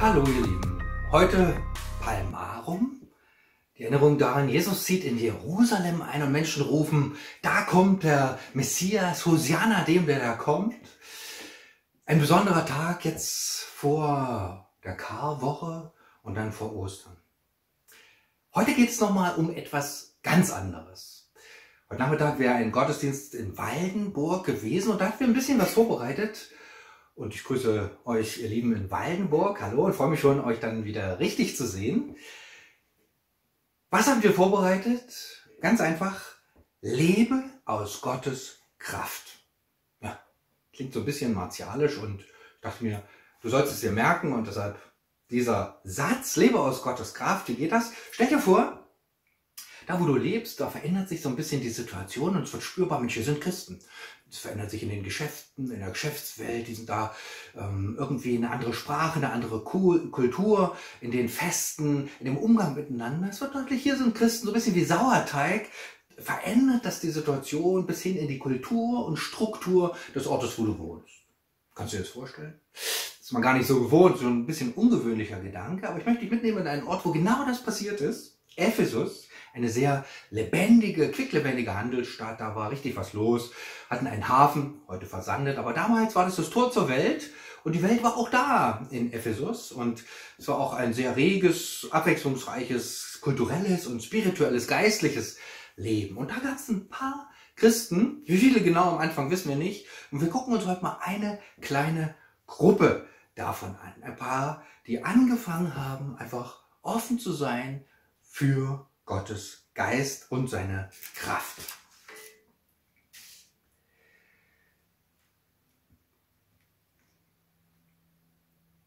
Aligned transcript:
Hallo 0.00 0.22
ihr 0.28 0.42
Lieben, 0.42 0.80
heute 1.10 1.60
Palmarum. 2.00 3.02
Die 3.76 3.82
Erinnerung 3.82 4.16
daran, 4.16 4.48
Jesus 4.48 4.84
zieht 4.84 5.02
in 5.02 5.18
Jerusalem 5.18 6.02
ein 6.02 6.22
und 6.22 6.30
Menschen 6.30 6.62
rufen, 6.62 7.16
da 7.42 7.62
kommt 7.62 8.04
der 8.04 8.38
Messias, 8.54 9.26
Hosianna 9.26 9.82
dem, 9.82 10.06
der 10.06 10.20
da 10.20 10.34
kommt. 10.34 10.76
Ein 12.06 12.20
besonderer 12.20 12.64
Tag 12.64 13.04
jetzt 13.04 13.64
vor 13.64 14.70
der 14.84 14.96
Karwoche 14.96 15.92
und 16.22 16.36
dann 16.36 16.52
vor 16.52 16.76
Ostern. 16.76 17.16
Heute 18.54 18.74
geht 18.74 18.90
es 18.90 19.00
nochmal 19.00 19.34
um 19.34 19.52
etwas 19.52 20.16
ganz 20.22 20.52
anderes. 20.52 21.32
Heute 21.90 22.00
Nachmittag 22.00 22.38
wäre 22.38 22.54
ein 22.54 22.70
Gottesdienst 22.70 23.34
in 23.34 23.58
Waldenburg 23.58 24.46
gewesen 24.46 24.92
und 24.92 25.00
da 25.00 25.06
hatten 25.06 25.18
wir 25.18 25.26
ein 25.26 25.34
bisschen 25.34 25.58
was 25.58 25.72
vorbereitet. 25.72 26.52
Und 27.18 27.34
ich 27.34 27.42
grüße 27.42 27.90
euch, 28.04 28.38
ihr 28.38 28.48
Lieben, 28.48 28.72
in 28.76 28.92
Waldenburg. 28.92 29.60
Hallo 29.60 29.84
und 29.86 29.92
freue 29.92 30.10
mich 30.10 30.20
schon, 30.20 30.38
euch 30.38 30.60
dann 30.60 30.84
wieder 30.84 31.18
richtig 31.18 31.56
zu 31.56 31.66
sehen. 31.66 32.14
Was 33.90 34.06
haben 34.06 34.22
wir 34.22 34.32
vorbereitet? 34.32 35.44
Ganz 35.60 35.80
einfach. 35.80 36.36
Lebe 36.80 37.42
aus 37.64 38.02
Gottes 38.02 38.60
Kraft. 38.78 39.40
Ja, 40.00 40.22
klingt 40.72 40.94
so 40.94 41.00
ein 41.00 41.06
bisschen 41.06 41.34
martialisch 41.34 41.98
und 41.98 42.20
ich 42.20 42.60
dachte 42.60 42.84
mir, 42.84 43.02
du 43.42 43.48
sollst 43.48 43.72
es 43.72 43.80
dir 43.80 43.90
merken 43.90 44.32
und 44.32 44.46
deshalb 44.46 44.78
dieser 45.28 45.80
Satz, 45.82 46.36
lebe 46.36 46.60
aus 46.60 46.82
Gottes 46.82 47.14
Kraft, 47.14 47.48
wie 47.48 47.56
geht 47.56 47.72
das? 47.72 47.90
Stell 48.12 48.28
dir 48.28 48.38
vor, 48.38 48.88
da 49.88 49.98
wo 49.98 50.04
du 50.04 50.14
lebst, 50.14 50.60
da 50.60 50.70
verändert 50.70 51.08
sich 51.08 51.20
so 51.20 51.30
ein 51.30 51.36
bisschen 51.36 51.62
die 51.62 51.70
Situation 51.70 52.36
und 52.36 52.44
es 52.44 52.52
wird 52.52 52.62
spürbar, 52.62 53.00
Mensch, 53.00 53.16
wir 53.16 53.24
sind 53.24 53.40
Christen. 53.40 53.80
Es 54.30 54.38
verändert 54.38 54.70
sich 54.70 54.82
in 54.82 54.90
den 54.90 55.02
Geschäften, 55.02 55.70
in 55.70 55.80
der 55.80 55.90
Geschäftswelt, 55.90 56.68
die 56.68 56.74
sind 56.74 56.88
da 56.88 57.14
ähm, 57.56 57.96
irgendwie 57.98 58.36
eine 58.36 58.50
andere 58.50 58.74
Sprache, 58.74 59.16
eine 59.16 59.32
andere 59.32 59.64
Kultur, 59.64 60.76
in 61.00 61.10
den 61.10 61.28
Festen, 61.28 62.10
in 62.20 62.26
dem 62.26 62.36
Umgang 62.36 62.74
miteinander. 62.74 63.28
Es 63.30 63.40
wird 63.40 63.54
deutlich, 63.54 63.82
hier 63.82 63.96
sind 63.96 64.14
Christen 64.14 64.46
so 64.46 64.52
ein 64.52 64.54
bisschen 64.54 64.74
wie 64.74 64.84
Sauerteig, 64.84 65.70
verändert 66.18 66.84
das 66.84 67.00
die 67.00 67.10
Situation 67.10 67.86
bis 67.86 68.02
hin 68.02 68.16
in 68.16 68.28
die 68.28 68.38
Kultur 68.38 69.06
und 69.06 69.16
Struktur 69.16 69.96
des 70.14 70.26
Ortes, 70.26 70.58
wo 70.58 70.66
du 70.66 70.78
wohnst. 70.78 71.14
Kannst 71.74 71.92
du 71.92 71.98
dir 71.98 72.02
das 72.02 72.12
vorstellen? 72.12 72.60
Ist 73.28 73.34
man 73.34 73.42
gar 73.42 73.52
nicht 73.52 73.66
so 73.66 73.82
gewohnt, 73.82 74.16
so 74.16 74.26
ein 74.26 74.46
bisschen 74.46 74.72
ungewöhnlicher 74.72 75.38
Gedanke, 75.38 75.86
aber 75.86 75.98
ich 75.98 76.06
möchte 76.06 76.22
dich 76.22 76.30
mitnehmen 76.30 76.62
in 76.62 76.66
einen 76.66 76.86
Ort, 76.86 77.04
wo 77.04 77.12
genau 77.12 77.44
das 77.46 77.62
passiert 77.62 78.00
ist. 78.00 78.38
Ephesus, 78.56 79.28
eine 79.52 79.68
sehr 79.68 80.06
lebendige, 80.30 81.10
quicklebendige 81.10 81.76
Handelsstadt. 81.76 82.40
Da 82.40 82.56
war 82.56 82.70
richtig 82.70 82.96
was 82.96 83.12
los. 83.12 83.50
Hatten 83.90 84.06
einen 84.06 84.30
Hafen, 84.30 84.80
heute 84.88 85.04
versandet, 85.04 85.58
aber 85.58 85.74
damals 85.74 86.16
war 86.16 86.24
das 86.24 86.36
das 86.36 86.48
Tor 86.48 86.72
zur 86.72 86.88
Welt. 86.88 87.28
Und 87.64 87.74
die 87.74 87.82
Welt 87.82 88.02
war 88.02 88.16
auch 88.16 88.30
da 88.30 88.88
in 88.90 89.12
Ephesus. 89.12 89.72
Und 89.72 90.04
es 90.38 90.48
war 90.48 90.58
auch 90.58 90.72
ein 90.72 90.94
sehr 90.94 91.14
reges, 91.14 91.86
abwechslungsreiches, 91.90 93.18
kulturelles 93.20 93.86
und 93.86 94.02
spirituelles, 94.02 94.66
geistliches 94.66 95.36
Leben. 95.76 96.16
Und 96.16 96.30
da 96.30 96.36
gab 96.36 96.56
es 96.56 96.70
ein 96.70 96.88
paar 96.88 97.28
Christen, 97.56 98.22
wie 98.24 98.38
viele 98.38 98.62
genau 98.62 98.92
am 98.92 98.98
Anfang 99.00 99.30
wissen 99.30 99.50
wir 99.50 99.56
nicht. 99.56 99.84
Und 100.10 100.22
wir 100.22 100.30
gucken 100.30 100.54
uns 100.54 100.64
heute 100.64 100.82
mal 100.82 100.96
eine 101.02 101.38
kleine 101.60 102.14
Gruppe 102.46 103.06
davon 103.38 103.76
an. 103.76 104.02
Ein 104.02 104.16
paar, 104.16 104.64
die 104.86 105.04
angefangen 105.04 105.74
haben, 105.74 106.16
einfach 106.16 106.62
offen 106.82 107.18
zu 107.18 107.32
sein 107.32 107.84
für 108.22 108.88
Gottes 109.04 109.68
Geist 109.74 110.30
und 110.30 110.48
seine 110.48 110.90
Kraft. 111.14 111.60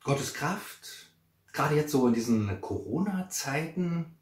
Gottes 0.04 0.34
Kraft, 0.34 1.14
gerade 1.54 1.76
jetzt 1.76 1.92
so 1.92 2.08
in 2.08 2.14
diesen 2.14 2.60
Corona-Zeiten, 2.60 4.18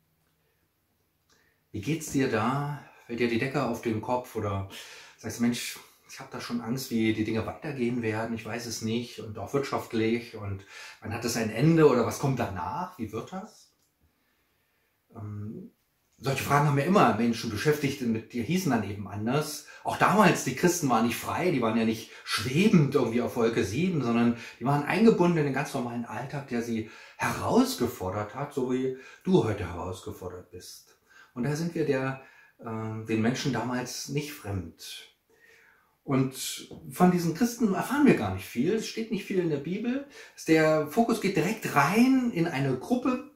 wie 1.72 1.82
geht's 1.82 2.12
dir 2.12 2.30
da? 2.30 2.84
Fällt 3.06 3.22
dir 3.22 3.30
die 3.30 3.40
Decke 3.40 3.64
auf 3.64 3.82
den 3.82 4.02
Kopf 4.02 4.36
oder 4.36 4.70
sagst 5.18 5.40
du, 5.40 5.44
Mensch, 5.44 5.80
ich 6.10 6.20
habe 6.20 6.30
da 6.32 6.42
schon 6.42 6.62
Angst, 6.62 6.90
wie 6.90 7.14
die 7.14 7.24
Dinge 7.24 7.46
weitergehen 7.46 8.02
werden, 8.02 8.36
ich 8.36 8.46
weiß 8.46 8.66
es 8.66 8.82
nicht 8.82 9.20
und 9.20 9.38
auch 9.38 9.54
wirtschaftlich 9.54 10.36
und 10.36 10.66
wann 11.02 11.14
hat 11.14 11.24
es 11.26 11.38
ein 11.38 11.52
Ende 11.52 11.88
oder 11.88 12.06
was 12.06 12.20
kommt 12.20 12.40
danach? 12.40 12.98
Wie 12.98 13.12
wird 13.12 13.32
das? 13.32 13.74
Ähm, 15.16 15.72
solche 16.18 16.44
Fragen 16.44 16.68
haben 16.68 16.78
ja 16.78 16.86
immer 16.86 17.16
Menschen 17.16 17.50
beschäftigt, 17.50 18.02
mit 18.02 18.34
dir 18.34 18.44
hießen 18.44 18.72
dann 18.72 18.90
eben 18.90 19.08
anders. 19.08 19.68
Auch 19.84 19.98
damals, 19.98 20.44
die 20.44 20.56
Christen 20.56 20.90
waren 20.90 21.06
nicht 21.06 21.16
frei, 21.16 21.52
die 21.52 21.62
waren 21.62 21.78
ja 21.78 21.86
nicht 21.86 22.12
schwebend 22.26 22.94
irgendwie 22.96 23.22
auf 23.22 23.36
Wolke 23.36 23.64
7, 23.64 24.02
sondern 24.02 24.36
die 24.60 24.66
waren 24.66 24.84
eingebunden 24.84 25.38
in 25.38 25.46
den 25.46 25.54
ganz 25.54 25.74
normalen 25.74 26.06
Alltag, 26.06 26.50
der 26.50 26.62
sie 26.62 26.90
herausgefordert 27.18 28.36
hat, 28.36 28.54
so 28.54 28.72
wie 28.72 28.98
du 29.24 29.44
heute 29.46 29.66
herausgefordert 29.66 30.52
bist. 30.52 30.98
Und 31.34 31.44
da 31.44 31.56
sind 31.56 31.74
wir 31.76 31.86
der, 31.86 32.22
äh, 32.60 33.06
den 33.06 33.22
Menschen 33.22 33.54
damals 33.54 34.10
nicht 34.10 34.34
fremd. 34.34 35.10
Und 36.10 36.72
von 36.90 37.12
diesen 37.12 37.36
Christen 37.36 37.76
erfahren 37.76 38.08
wir 38.08 38.16
gar 38.16 38.34
nicht 38.34 38.48
viel. 38.48 38.74
Es 38.74 38.88
steht 38.88 39.12
nicht 39.12 39.26
viel 39.26 39.38
in 39.38 39.52
der 39.52 39.58
Bibel. 39.58 40.08
Der 40.48 40.88
Fokus 40.88 41.22
geht 41.22 41.38
direkt 41.38 41.76
rein 41.76 42.32
in 42.34 42.48
eine 42.48 42.80
Gruppe, 42.80 43.30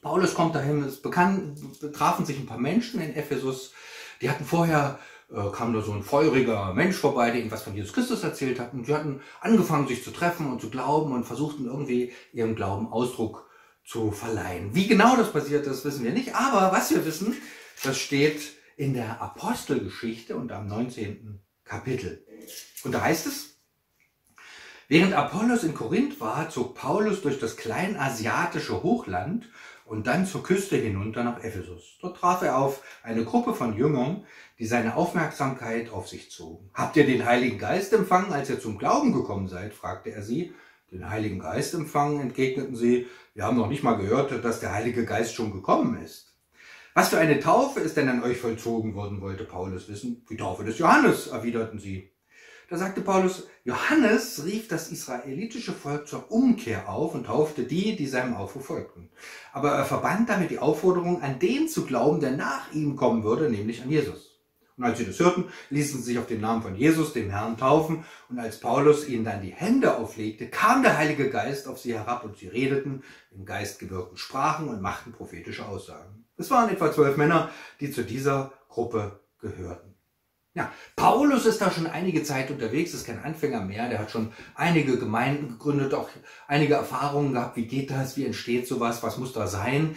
Paulus 0.00 0.32
kommt 0.32 0.54
dahin, 0.54 0.82
es 0.82 1.02
bekannt, 1.02 1.58
trafen 1.92 2.24
sich 2.24 2.38
ein 2.38 2.46
paar 2.46 2.58
Menschen 2.58 3.02
in 3.02 3.14
Ephesus, 3.14 3.74
die 4.22 4.30
hatten 4.30 4.46
vorher, 4.46 4.98
äh, 5.30 5.50
kam 5.52 5.74
da 5.74 5.82
so 5.82 5.92
ein 5.92 6.02
feuriger 6.02 6.72
Mensch 6.72 6.96
vorbei, 6.96 7.26
der 7.26 7.36
irgendwas 7.36 7.64
von 7.64 7.74
Jesus 7.74 7.92
Christus 7.92 8.24
erzählt 8.24 8.60
hat, 8.60 8.72
und 8.72 8.88
die 8.88 8.94
hatten 8.94 9.20
angefangen, 9.42 9.86
sich 9.86 10.02
zu 10.02 10.10
treffen 10.10 10.50
und 10.50 10.62
zu 10.62 10.70
glauben 10.70 11.12
und 11.12 11.24
versuchten 11.24 11.66
irgendwie 11.66 12.12
ihrem 12.32 12.56
Glauben 12.56 12.90
Ausdruck 12.90 13.46
zu 13.84 14.10
verleihen. 14.10 14.74
Wie 14.74 14.86
genau 14.86 15.16
das 15.16 15.34
passiert 15.34 15.66
ist, 15.66 15.84
wissen 15.84 16.04
wir 16.04 16.12
nicht, 16.12 16.34
aber 16.34 16.74
was 16.74 16.90
wir 16.90 17.04
wissen, 17.04 17.36
das 17.84 17.98
steht 17.98 18.40
in 18.78 18.94
der 18.94 19.20
Apostelgeschichte 19.20 20.34
und 20.34 20.50
am 20.50 20.66
19. 20.66 21.42
Kapitel. 21.70 22.26
Und 22.82 22.92
da 22.92 23.02
heißt 23.02 23.26
es, 23.26 23.46
Während 24.88 25.14
Apollos 25.14 25.62
in 25.62 25.72
Korinth 25.72 26.20
war, 26.20 26.50
zog 26.50 26.74
Paulus 26.74 27.22
durch 27.22 27.38
das 27.38 27.56
kleinasiatische 27.56 28.82
Hochland 28.82 29.48
und 29.84 30.08
dann 30.08 30.26
zur 30.26 30.42
Küste 30.42 30.74
hinunter 30.74 31.22
nach 31.22 31.44
Ephesus. 31.44 31.96
Dort 32.00 32.16
traf 32.16 32.42
er 32.42 32.58
auf 32.58 32.82
eine 33.04 33.24
Gruppe 33.24 33.54
von 33.54 33.76
Jüngern, 33.76 34.26
die 34.58 34.66
seine 34.66 34.96
Aufmerksamkeit 34.96 35.90
auf 35.90 36.08
sich 36.08 36.32
zogen. 36.32 36.70
Habt 36.74 36.96
ihr 36.96 37.06
den 37.06 37.24
Heiligen 37.24 37.58
Geist 37.58 37.92
empfangen, 37.92 38.32
als 38.32 38.50
ihr 38.50 38.58
zum 38.58 38.78
Glauben 38.78 39.12
gekommen 39.12 39.46
seid? 39.46 39.72
fragte 39.72 40.10
er 40.10 40.22
sie. 40.22 40.52
Den 40.90 41.08
Heiligen 41.08 41.38
Geist 41.38 41.74
empfangen, 41.74 42.20
entgegneten 42.20 42.74
sie. 42.74 43.06
Wir 43.34 43.44
haben 43.44 43.56
noch 43.56 43.68
nicht 43.68 43.84
mal 43.84 43.96
gehört, 43.96 44.44
dass 44.44 44.58
der 44.58 44.72
Heilige 44.72 45.04
Geist 45.04 45.36
schon 45.36 45.52
gekommen 45.52 46.02
ist. 46.02 46.29
Was 46.94 47.10
für 47.10 47.18
eine 47.18 47.38
Taufe 47.38 47.80
ist 47.80 47.96
denn 47.96 48.08
an 48.08 48.22
euch 48.22 48.38
vollzogen 48.38 48.94
worden, 48.94 49.20
wollte 49.20 49.44
Paulus 49.44 49.88
wissen. 49.88 50.26
Die 50.28 50.36
Taufe 50.36 50.64
des 50.64 50.78
Johannes, 50.78 51.28
erwiderten 51.28 51.78
sie. 51.78 52.10
Da 52.68 52.76
sagte 52.76 53.00
Paulus, 53.00 53.48
Johannes 53.64 54.44
rief 54.44 54.68
das 54.68 54.90
israelitische 54.90 55.72
Volk 55.72 56.08
zur 56.08 56.30
Umkehr 56.30 56.88
auf 56.88 57.14
und 57.14 57.26
taufte 57.26 57.64
die, 57.64 57.96
die 57.96 58.06
seinem 58.06 58.34
Aufruf 58.34 58.66
folgten. 58.66 59.10
Aber 59.52 59.70
er 59.72 59.84
verband 59.84 60.28
damit 60.28 60.50
die 60.50 60.58
Aufforderung, 60.58 61.22
an 61.22 61.38
den 61.38 61.68
zu 61.68 61.84
glauben, 61.84 62.20
der 62.20 62.32
nach 62.32 62.72
ihm 62.72 62.96
kommen 62.96 63.24
würde, 63.24 63.50
nämlich 63.50 63.82
an 63.82 63.90
Jesus. 63.90 64.40
Und 64.76 64.84
als 64.84 64.98
sie 64.98 65.04
das 65.04 65.18
hörten, 65.20 65.44
ließen 65.70 65.98
sie 65.98 66.06
sich 66.06 66.18
auf 66.18 66.26
den 66.26 66.40
Namen 66.40 66.62
von 66.62 66.74
Jesus, 66.74 67.12
dem 67.12 67.30
Herrn, 67.30 67.56
taufen. 67.58 68.04
Und 68.28 68.38
als 68.38 68.60
Paulus 68.60 69.06
ihnen 69.06 69.24
dann 69.24 69.42
die 69.42 69.52
Hände 69.52 69.96
auflegte, 69.96 70.48
kam 70.48 70.82
der 70.82 70.96
Heilige 70.96 71.28
Geist 71.28 71.68
auf 71.68 71.78
sie 71.78 71.94
herab 71.94 72.24
und 72.24 72.38
sie 72.38 72.48
redeten, 72.48 73.02
im 73.30 73.44
Geist 73.44 73.78
gewirkten 73.78 74.16
Sprachen 74.16 74.68
und 74.68 74.80
machten 74.80 75.12
prophetische 75.12 75.66
Aussagen. 75.66 76.19
Es 76.40 76.50
waren 76.50 76.70
etwa 76.70 76.90
zwölf 76.90 77.18
Männer, 77.18 77.50
die 77.80 77.90
zu 77.90 78.02
dieser 78.02 78.52
Gruppe 78.70 79.20
gehörten. 79.40 79.94
Ja, 80.54 80.72
Paulus 80.96 81.44
ist 81.44 81.60
da 81.60 81.70
schon 81.70 81.86
einige 81.86 82.24
Zeit 82.24 82.50
unterwegs, 82.50 82.94
ist 82.94 83.06
kein 83.06 83.22
Anfänger 83.22 83.60
mehr, 83.60 83.88
der 83.88 83.98
hat 83.98 84.10
schon 84.10 84.32
einige 84.54 84.98
Gemeinden 84.98 85.48
gegründet, 85.50 85.92
auch 85.92 86.08
einige 86.48 86.74
Erfahrungen 86.74 87.34
gehabt, 87.34 87.56
wie 87.56 87.66
geht 87.66 87.90
das, 87.90 88.16
wie 88.16 88.24
entsteht 88.24 88.66
sowas, 88.66 89.02
was 89.02 89.18
muss 89.18 89.34
da 89.34 89.46
sein, 89.46 89.96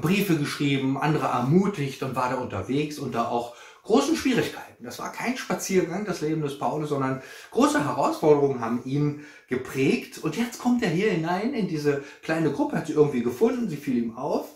Briefe 0.00 0.36
geschrieben, 0.36 0.96
andere 0.96 1.26
ermutigt 1.26 2.02
und 2.02 2.16
war 2.16 2.30
da 2.30 2.36
unterwegs 2.36 2.98
unter 2.98 3.30
auch 3.30 3.54
großen 3.84 4.16
Schwierigkeiten. 4.16 4.84
Das 4.84 4.98
war 4.98 5.12
kein 5.12 5.36
Spaziergang, 5.36 6.06
das 6.06 6.22
Leben 6.22 6.40
des 6.40 6.58
Paulus, 6.58 6.88
sondern 6.88 7.22
große 7.50 7.84
Herausforderungen 7.84 8.60
haben 8.60 8.82
ihn 8.84 9.24
geprägt. 9.48 10.18
Und 10.18 10.36
jetzt 10.36 10.58
kommt 10.58 10.82
er 10.82 10.88
hier 10.88 11.10
hinein 11.10 11.52
in 11.52 11.68
diese 11.68 12.02
kleine 12.22 12.50
Gruppe, 12.50 12.78
hat 12.78 12.86
sie 12.86 12.94
irgendwie 12.94 13.22
gefunden, 13.22 13.68
sie 13.68 13.76
fiel 13.76 13.98
ihm 13.98 14.16
auf 14.16 14.48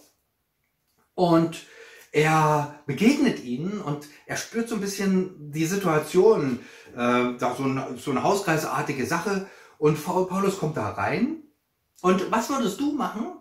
und 1.19 1.67
er 2.13 2.81
begegnet 2.87 3.43
ihnen 3.43 3.81
und 3.81 4.07
er 4.27 4.37
spürt 4.37 4.69
so 4.69 4.77
ein 4.77 4.81
bisschen 4.81 5.51
die 5.51 5.65
Situation, 5.65 6.61
äh, 6.95 7.35
da 7.37 7.57
so, 7.59 7.65
ein, 7.65 7.99
so 7.99 8.13
eine 8.13 8.23
hauskreisartige 8.23 9.05
Sache 9.05 9.49
und 9.79 10.03
Paulus 10.05 10.61
kommt 10.61 10.77
da 10.77 10.91
rein. 10.91 11.43
Und 12.03 12.31
was 12.31 12.51
würdest 12.51 12.79
du 12.79 12.93
machen, 12.93 13.33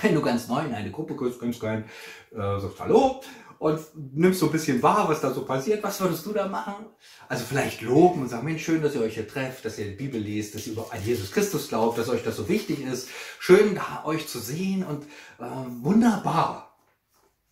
wenn 0.00 0.14
du 0.14 0.22
ganz 0.22 0.48
neu 0.48 0.64
in 0.64 0.72
eine 0.72 0.90
Gruppe 0.90 1.14
kommst, 1.14 1.40
ganz 1.40 1.58
klein, 1.58 1.84
äh, 2.32 2.58
sagst 2.58 2.80
Hallo 2.80 3.20
und 3.58 3.80
nimmst 4.14 4.40
so 4.40 4.46
ein 4.46 4.52
bisschen 4.52 4.82
wahr, 4.82 5.06
was 5.06 5.20
da 5.20 5.30
so 5.34 5.44
passiert. 5.44 5.82
Was 5.82 6.00
würdest 6.00 6.24
du 6.24 6.32
da 6.32 6.48
machen? 6.48 6.86
Also 7.28 7.44
vielleicht 7.46 7.82
loben 7.82 8.22
und 8.22 8.30
sagen, 8.30 8.46
Mensch, 8.46 8.64
schön, 8.64 8.80
dass 8.80 8.94
ihr 8.94 9.02
euch 9.02 9.14
hier 9.14 9.28
trefft, 9.28 9.66
dass 9.66 9.78
ihr 9.78 9.90
die 9.90 9.96
Bibel 9.96 10.18
liest, 10.18 10.54
dass 10.54 10.66
ihr 10.66 10.74
an 10.78 11.04
Jesus 11.04 11.32
Christus 11.32 11.68
glaubt, 11.68 11.98
dass 11.98 12.08
euch 12.08 12.24
das 12.24 12.36
so 12.36 12.48
wichtig 12.48 12.82
ist. 12.82 13.10
Schön, 13.38 13.74
da 13.74 14.04
euch 14.06 14.26
zu 14.26 14.38
sehen 14.38 14.84
und 14.84 15.04
äh, 15.38 15.44
wunderbar. 15.82 16.73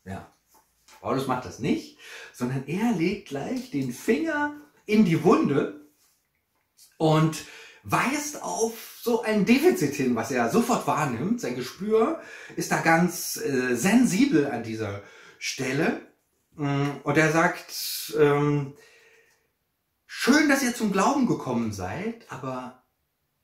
Ja. 0.05 0.33
Paulus 1.01 1.27
macht 1.27 1.45
das 1.45 1.59
nicht, 1.59 1.99
sondern 2.33 2.67
er 2.67 2.93
legt 2.93 3.29
gleich 3.29 3.71
den 3.71 3.93
Finger 3.93 4.57
in 4.87 5.05
die 5.05 5.25
Wunde 5.25 5.81
und 6.97 7.45
weist 7.83 8.43
auf 8.43 8.99
so 9.01 9.23
ein 9.23 9.45
Defizit 9.45 9.95
hin, 9.95 10.15
was 10.15 10.31
er 10.31 10.51
sofort 10.51 10.87
wahrnimmt. 10.87 11.41
Sein 11.41 11.57
Gespür 11.57 12.21
ist 12.57 12.71
da 12.71 12.81
ganz 12.81 13.37
äh, 13.37 13.75
sensibel 13.75 14.47
an 14.47 14.63
dieser 14.63 15.03
Stelle. 15.39 16.01
Mm, 16.55 16.91
und 17.03 17.17
er 17.17 17.33
sagt, 17.33 18.15
ähm, 18.19 18.75
schön, 20.07 20.49
dass 20.49 20.63
ihr 20.63 20.75
zum 20.75 20.93
Glauben 20.93 21.27
gekommen 21.27 21.73
seid, 21.73 22.31
aber 22.31 22.85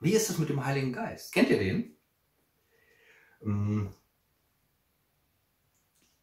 wie 0.01 0.13
ist 0.13 0.31
es 0.31 0.39
mit 0.39 0.49
dem 0.49 0.65
Heiligen 0.65 0.93
Geist? 0.93 1.33
Kennt 1.33 1.51
ihr 1.51 1.59
den? 1.59 1.97
Ähm, 3.43 3.95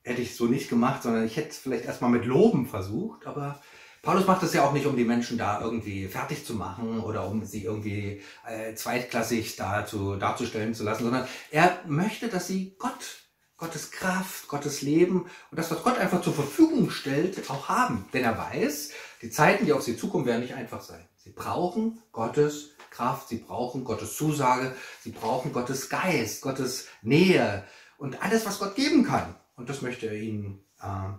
hätte 0.06 0.22
ich 0.22 0.36
so 0.36 0.46
nicht 0.46 0.70
gemacht, 0.70 1.04
sondern 1.04 1.26
ich 1.26 1.36
hätte 1.36 1.50
es 1.50 1.58
vielleicht 1.58 1.86
erstmal 1.86 2.12
mit 2.12 2.26
Loben 2.26 2.68
versucht, 2.68 3.26
aber 3.26 3.60
Paulus 4.04 4.28
macht 4.28 4.44
es 4.44 4.54
ja 4.54 4.64
auch 4.64 4.72
nicht, 4.72 4.86
um 4.86 4.96
die 4.96 5.04
Menschen 5.04 5.40
da 5.40 5.60
irgendwie 5.60 6.08
fertig 6.08 6.46
zu 6.46 6.54
machen 6.54 7.00
oder 7.00 7.28
um 7.28 7.44
sie 7.44 7.64
irgendwie 7.64 8.22
äh, 8.48 8.76
zweitklassig 8.76 9.56
dazu, 9.56 10.16
darzustellen 10.16 10.76
zu 10.76 10.84
lassen, 10.84 11.06
sondern 11.06 11.28
er 11.50 11.80
möchte, 11.88 12.30
dass 12.30 12.46
sie 12.46 12.76
Gott, 12.78 13.24
Gottes 13.58 13.90
Kraft, 13.90 14.48
Gottes 14.48 14.84
Leben 14.84 15.26
und 15.50 15.58
das, 15.58 15.72
was 15.72 15.82
Gott 15.82 15.98
einfach 15.98 16.22
zur 16.22 16.36
Verfügung 16.36 16.92
stellt, 16.92 17.50
auch 17.50 17.68
haben. 17.68 18.08
Denn 18.14 18.24
er 18.24 18.38
weiß, 18.38 18.92
die 19.24 19.32
Zeiten, 19.32 19.66
die 19.66 19.74
auf 19.74 19.82
sie 19.82 19.98
zukommen, 19.98 20.28
werden 20.28 20.42
nicht 20.42 20.54
einfach 20.54 20.82
sein. 20.82 21.04
Sie 21.16 21.32
brauchen 21.32 22.04
Gottes 22.12 22.76
Kraft, 22.92 23.30
sie 23.30 23.38
brauchen 23.38 23.84
Gottes 23.84 24.16
Zusage, 24.16 24.76
sie 25.02 25.12
brauchen 25.12 25.52
Gottes 25.52 25.90
Geist, 25.90 26.44
Gottes 26.44 26.90
Nähe 27.02 27.64
und 27.98 28.22
alles, 28.22 28.46
was 28.46 28.60
Gott 28.60 28.76
geben 28.76 29.04
kann. 29.04 29.36
Und 29.56 29.70
das 29.70 29.82
möchte 29.82 30.08
er 30.08 30.16
ihnen 30.16 30.64
äh, 30.82 31.14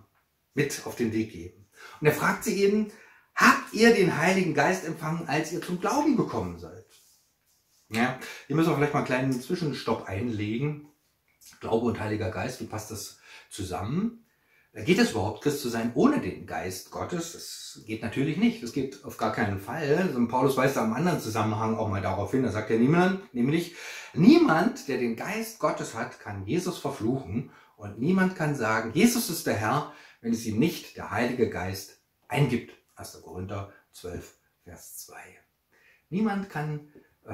mit 0.53 0.81
auf 0.85 0.95
den 0.95 1.13
Weg 1.13 1.31
geben. 1.31 1.67
Und 1.99 2.07
er 2.07 2.13
fragt 2.13 2.43
sie 2.43 2.61
eben, 2.63 2.91
habt 3.35 3.73
ihr 3.73 3.93
den 3.93 4.17
Heiligen 4.17 4.53
Geist 4.53 4.85
empfangen, 4.85 5.27
als 5.27 5.51
ihr 5.51 5.61
zum 5.61 5.79
Glauben 5.79 6.17
gekommen 6.17 6.59
seid? 6.59 6.85
Ja, 7.89 8.19
hier 8.47 8.55
müssen 8.55 8.69
wir 8.69 8.75
vielleicht 8.75 8.93
mal 8.93 8.99
einen 8.99 9.07
kleinen 9.07 9.41
Zwischenstopp 9.41 10.07
einlegen. 10.07 10.89
Glaube 11.61 11.85
und 11.85 11.99
Heiliger 11.99 12.29
Geist, 12.29 12.59
wie 12.59 12.65
passt 12.65 12.91
das 12.91 13.19
zusammen? 13.49 14.25
Geht 14.73 14.99
es 14.99 15.11
überhaupt, 15.11 15.41
Christ 15.41 15.61
zu 15.61 15.69
sein 15.69 15.91
ohne 15.95 16.19
den 16.19 16.45
Geist 16.45 16.91
Gottes? 16.91 17.33
Das 17.33 17.83
geht 17.87 18.03
natürlich 18.03 18.37
nicht. 18.37 18.61
Das 18.61 18.73
geht 18.73 19.03
auf 19.05 19.17
gar 19.17 19.31
keinen 19.31 19.59
Fall. 19.59 19.97
Also 19.97 20.27
Paulus 20.27 20.55
weist 20.55 20.75
da 20.75 20.83
im 20.83 20.93
anderen 20.93 21.19
Zusammenhang 21.19 21.77
auch 21.77 21.87
mal 21.87 22.01
darauf 22.01 22.31
hin. 22.31 22.43
Da 22.43 22.51
sagt 22.51 22.69
er 22.69 22.77
niemand, 22.77 23.33
nämlich, 23.33 23.75
niemand, 24.13 24.87
der 24.87 24.99
den 24.99 25.15
Geist 25.15 25.57
Gottes 25.59 25.95
hat, 25.95 26.19
kann 26.19 26.45
Jesus 26.45 26.77
verfluchen 26.77 27.49
und 27.77 27.99
niemand 27.99 28.35
kann 28.35 28.55
sagen, 28.55 28.91
Jesus 28.93 29.29
ist 29.29 29.47
der 29.47 29.55
Herr, 29.55 29.93
wenn 30.19 30.33
es 30.33 30.45
ihm 30.45 30.59
nicht 30.59 30.97
der 30.97 31.11
Heilige 31.11 31.49
Geist 31.49 32.01
eingibt. 32.27 32.73
1. 32.95 33.21
Korinther 33.21 33.71
12, 33.93 34.35
Vers 34.63 34.97
2. 34.97 35.15
Niemand 36.09 36.49
kann 36.49 36.91
äh, 37.27 37.33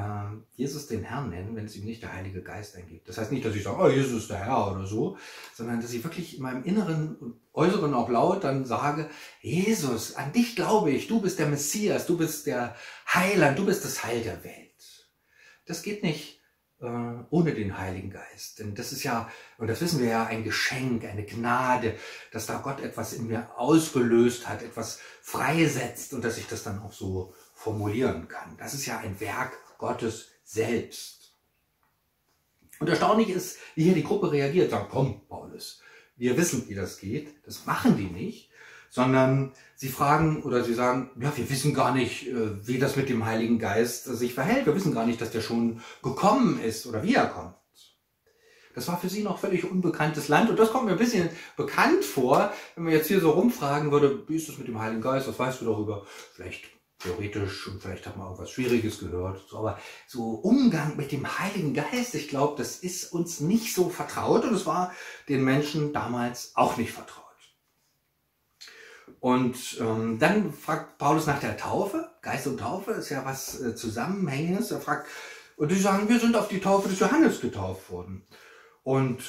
Jesus 0.56 0.88
den 0.88 1.04
Herrn 1.04 1.30
nennen, 1.30 1.56
wenn 1.56 1.66
es 1.66 1.78
ihm 1.78 1.86
nicht 1.86 2.04
der 2.04 2.13
Heilige 2.13 2.44
Geist 2.44 2.75
eingibt. 2.75 3.07
Das 3.07 3.18
heißt 3.18 3.31
nicht, 3.31 3.45
dass 3.45 3.56
ich 3.56 3.63
sage, 3.63 3.81
oh, 3.81 3.88
Jesus 3.88 4.24
ist 4.24 4.30
der 4.30 4.45
Herr 4.45 4.72
oder 4.72 4.86
so, 4.86 5.18
sondern 5.54 5.80
dass 5.80 5.94
ich 5.94 6.04
wirklich 6.04 6.36
in 6.36 6.44
meinem 6.44 6.66
Inneren 6.66 7.16
und 7.16 7.39
Äußeren 7.54 7.94
auch 7.94 8.10
laut 8.10 8.44
dann 8.44 8.66
sage, 8.66 9.10
Jesus, 9.42 10.16
an 10.16 10.34
dich 10.34 10.57
glaube 10.57 10.92
ich, 10.92 11.07
du 11.07 11.22
bist 11.22 11.39
der 11.39 11.48
Messias, 11.48 12.06
du 12.06 12.18
bist 12.18 12.48
der 12.48 12.75
Heiland, 13.13 13.57
du 13.57 13.66
bist 13.66 13.86
das 13.86 14.04
Heil 14.04 14.22
der 14.22 14.44
Welt. 14.44 15.07
Das 15.66 15.84
geht 15.84 16.04
nicht 16.04 16.43
ohne 16.83 17.53
den 17.53 17.77
Heiligen 17.77 18.09
Geist. 18.09 18.59
Denn 18.59 18.75
das 18.75 18.91
ist 18.91 19.03
ja, 19.03 19.30
und 19.57 19.68
das 19.68 19.81
wissen 19.81 20.00
wir 20.00 20.09
ja, 20.09 20.25
ein 20.25 20.44
Geschenk, 20.44 21.06
eine 21.06 21.25
Gnade, 21.25 21.95
dass 22.31 22.45
da 22.45 22.57
Gott 22.57 22.81
etwas 22.81 23.13
in 23.13 23.27
mir 23.27 23.50
ausgelöst 23.57 24.47
hat, 24.50 24.62
etwas 24.62 25.00
freisetzt 25.21 26.13
und 26.13 26.24
dass 26.24 26.38
ich 26.38 26.47
das 26.47 26.63
dann 26.63 26.81
auch 26.81 26.91
so 26.91 27.33
formulieren 27.53 28.27
kann. 28.27 28.57
Das 28.57 28.74
ist 28.74 28.85
ja 28.85 28.97
ein 28.97 29.19
Werk 29.19 29.53
Gottes 29.77 30.30
selbst. 30.44 31.33
Und 32.80 32.89
erstaunlich 32.89 33.29
ist, 33.29 33.59
wie 33.75 33.83
hier 33.83 33.94
die 33.94 34.03
Gruppe 34.03 34.31
reagiert, 34.31 34.71
sagt, 34.71 34.89
komm, 34.91 35.25
Paulus, 35.27 35.81
wir 36.18 36.36
wissen, 36.38 36.68
wie 36.68 36.75
das 36.75 37.00
geht. 37.00 37.45
Das 37.45 37.65
machen 37.65 37.97
die 37.97 38.07
nicht, 38.07 38.50
sondern 38.89 39.53
sie 39.83 39.89
fragen 39.89 40.44
oder 40.44 40.63
sie 40.63 40.74
sagen, 40.74 41.09
ja, 41.19 41.35
wir 41.35 41.50
wissen 41.50 41.74
gar 41.74 41.94
nicht, 41.94 42.30
äh, 42.30 42.65
wie 42.65 42.80
das 42.80 42.95
mit 42.95 43.09
dem 43.09 43.25
Heiligen 43.25 43.59
Geist 43.59 44.06
sich 44.06 44.33
verhält. 44.33 44.65
Wir 44.65 44.74
wissen 44.74 44.94
gar 44.94 45.06
nicht, 45.06 45.19
dass 45.19 45.31
der 45.31 45.41
schon 45.41 45.81
gekommen 46.01 46.57
ist 46.62 46.88
oder 46.88 47.03
wie 47.03 47.15
er 47.15 47.25
kommt. 47.25 47.53
Das 48.75 48.88
war 48.88 48.97
für 48.97 49.09
sie 49.09 49.24
noch 49.24 49.39
völlig 49.39 49.69
unbekanntes 49.69 50.30
Land 50.30 50.50
und 50.50 50.57
das 50.57 50.71
kommt 50.71 50.85
mir 50.85 50.94
ein 50.94 50.97
bisschen 50.97 51.30
bekannt 51.57 52.06
vor, 52.06 52.53
wenn 52.75 52.85
man 52.85 52.94
jetzt 52.94 53.09
hier 53.09 53.19
so 53.19 53.31
rumfragen 53.31 53.91
würde, 53.91 54.24
wie 54.30 54.38
ist 54.38 54.47
das 54.47 54.57
mit 54.57 54.69
dem 54.69 54.80
Heiligen 54.80 55.01
Geist, 55.01 55.27
was 55.27 55.38
weißt 55.38 55.59
du 55.59 55.65
darüber? 55.65 56.06
Vielleicht 56.33 56.63
theoretisch 57.00 57.68
und 57.68 57.81
vielleicht 57.81 58.07
hat 58.07 58.15
man 58.15 58.27
auch 58.27 58.39
was 58.39 58.51
Schwieriges 58.51 59.00
gehört. 59.00 59.44
Aber 59.53 59.77
so 60.07 60.29
Umgang 60.29 60.95
mit 60.95 61.12
dem 61.12 61.39
Heiligen 61.39 61.74
Geist, 61.74 62.15
ich 62.15 62.29
glaube, 62.29 62.56
das 62.57 62.77
ist 62.77 63.12
uns 63.12 63.41
nicht 63.41 63.75
so 63.75 63.89
vertraut 63.89 64.45
und 64.45 64.53
es 64.53 64.65
war 64.65 64.94
den 65.27 65.44
Menschen 65.44 65.91
damals 65.91 66.53
auch 66.56 66.77
nicht 66.77 66.94
vertraut. 66.94 67.23
Und 69.24 69.78
ähm, 69.80 70.20
dann 70.20 70.52
fragt 70.52 70.98
Paulus 70.98 71.28
nach 71.28 71.40
der 71.40 71.56
Taufe. 71.56 72.12
Geist 72.22 72.46
und 72.46 72.60
Taufe 72.60 72.92
ist 72.92 73.08
ja 73.08 73.24
was 73.24 73.58
äh, 73.62 73.74
Zusammenhängendes. 73.74 74.70
Er 74.72 74.81
fragt, 74.81 75.08
und 75.56 75.72
die 75.72 75.80
sagen, 75.80 76.10
wir 76.10 76.20
sind 76.20 76.36
auf 76.36 76.50
die 76.50 76.60
Taufe 76.60 76.90
des 76.90 77.00
Johannes 77.00 77.40
getauft 77.40 77.90
worden. 77.90 78.25
Und 78.84 79.24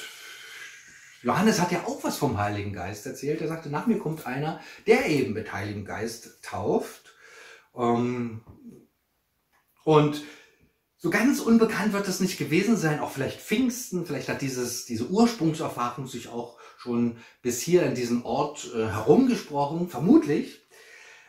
Johannes 1.23 1.61
hat 1.61 1.71
ja 1.71 1.85
auch 1.85 2.03
was 2.03 2.17
vom 2.17 2.37
Heiligen 2.37 2.73
Geist 2.73 3.05
erzählt. 3.05 3.39
Er 3.39 3.47
sagte, 3.47 3.69
nach 3.69 3.87
mir 3.87 3.97
kommt 3.97 4.27
einer, 4.27 4.59
der 4.85 5.05
eben 5.05 5.31
mit 5.31 5.53
Heiligem 5.53 5.85
Geist 5.85 6.43
tauft. 6.43 7.15
Ähm, 7.73 8.41
und 9.85 10.23
so 10.97 11.09
ganz 11.09 11.39
unbekannt 11.39 11.93
wird 11.93 12.09
das 12.09 12.19
nicht 12.19 12.37
gewesen 12.37 12.75
sein. 12.75 12.99
Auch 12.99 13.11
vielleicht 13.11 13.39
Pfingsten, 13.39 14.05
vielleicht 14.05 14.27
hat 14.27 14.41
dieses, 14.41 14.83
diese 14.85 15.07
Ursprungserfahrung 15.07 16.05
sich 16.05 16.27
auch 16.27 16.54
schon 16.85 17.17
bis 17.41 17.61
hier 17.61 17.83
in 17.83 17.95
diesen 17.95 18.23
Ort 18.23 18.71
äh, 18.75 18.87
herumgesprochen, 18.87 19.89
vermutlich. 19.89 20.61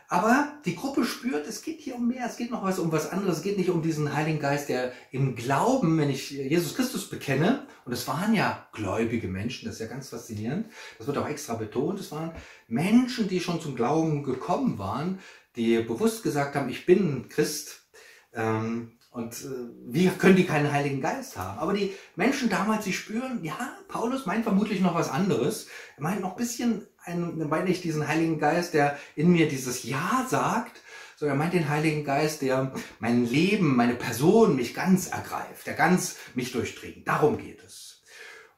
Aber 0.08 0.52
die 0.64 0.76
Gruppe 0.76 1.04
spürt, 1.04 1.48
es 1.48 1.62
geht 1.62 1.80
hier 1.80 1.96
um 1.96 2.06
mehr, 2.06 2.26
es 2.26 2.36
geht 2.36 2.52
noch 2.52 2.62
was 2.62 2.78
um 2.78 2.92
was 2.92 3.10
anderes, 3.10 3.38
es 3.38 3.42
geht 3.42 3.58
nicht 3.58 3.70
um 3.70 3.82
diesen 3.82 4.14
Heiligen 4.14 4.38
Geist, 4.38 4.68
der 4.68 4.92
im 5.10 5.34
Glauben, 5.34 5.98
wenn 5.98 6.10
ich 6.10 6.30
Jesus 6.30 6.76
Christus 6.76 7.10
bekenne, 7.10 7.66
und 7.84 7.92
es 7.92 8.06
waren 8.06 8.32
ja 8.32 8.68
gläubige 8.72 9.26
Menschen, 9.26 9.66
das 9.66 9.76
ist 9.76 9.80
ja 9.80 9.88
ganz 9.88 10.10
faszinierend, 10.10 10.66
das 10.98 11.08
wird 11.08 11.18
auch 11.18 11.28
extra 11.28 11.54
betont, 11.54 11.98
es 11.98 12.12
waren 12.12 12.30
Menschen, 12.68 13.26
die 13.26 13.40
schon 13.40 13.60
zum 13.60 13.74
Glauben 13.74 14.22
gekommen 14.22 14.78
waren, 14.78 15.18
die 15.56 15.80
bewusst 15.80 16.22
gesagt 16.22 16.54
haben, 16.54 16.68
ich 16.68 16.86
bin 16.86 17.28
Christ, 17.28 17.88
ähm, 18.32 18.95
und 19.16 19.32
äh, 19.32 19.70
wie 19.86 20.08
können 20.08 20.36
die 20.36 20.44
keinen 20.44 20.70
Heiligen 20.70 21.00
Geist 21.00 21.38
haben? 21.38 21.58
Aber 21.58 21.72
die 21.72 21.94
Menschen 22.16 22.50
damals, 22.50 22.84
sie 22.84 22.92
spüren, 22.92 23.42
ja, 23.42 23.56
Paulus 23.88 24.26
meint 24.26 24.44
vermutlich 24.44 24.82
noch 24.82 24.94
was 24.94 25.08
anderes. 25.08 25.68
Er 25.96 26.02
meint 26.02 26.20
noch 26.20 26.32
ein 26.32 26.36
bisschen, 26.36 26.86
einen, 27.02 27.48
meint 27.48 27.66
nicht 27.66 27.82
diesen 27.82 28.06
Heiligen 28.06 28.38
Geist, 28.38 28.74
der 28.74 28.98
in 29.14 29.32
mir 29.32 29.48
dieses 29.48 29.84
Ja 29.84 30.26
sagt, 30.28 30.82
sondern 31.16 31.38
er 31.38 31.38
meint 31.38 31.54
den 31.54 31.70
Heiligen 31.70 32.04
Geist, 32.04 32.42
der 32.42 32.74
mein 32.98 33.24
Leben, 33.24 33.74
meine 33.74 33.94
Person 33.94 34.54
mich 34.54 34.74
ganz 34.74 35.08
ergreift, 35.08 35.66
der 35.66 35.72
ganz 35.72 36.16
mich 36.34 36.52
durchdringt. 36.52 37.08
Darum 37.08 37.38
geht 37.38 37.64
es. 37.64 38.02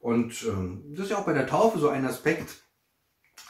Und 0.00 0.42
ähm, 0.42 0.82
das 0.88 1.04
ist 1.04 1.10
ja 1.12 1.18
auch 1.18 1.26
bei 1.26 1.34
der 1.34 1.46
Taufe 1.46 1.78
so 1.78 1.88
ein 1.88 2.04
Aspekt. 2.04 2.67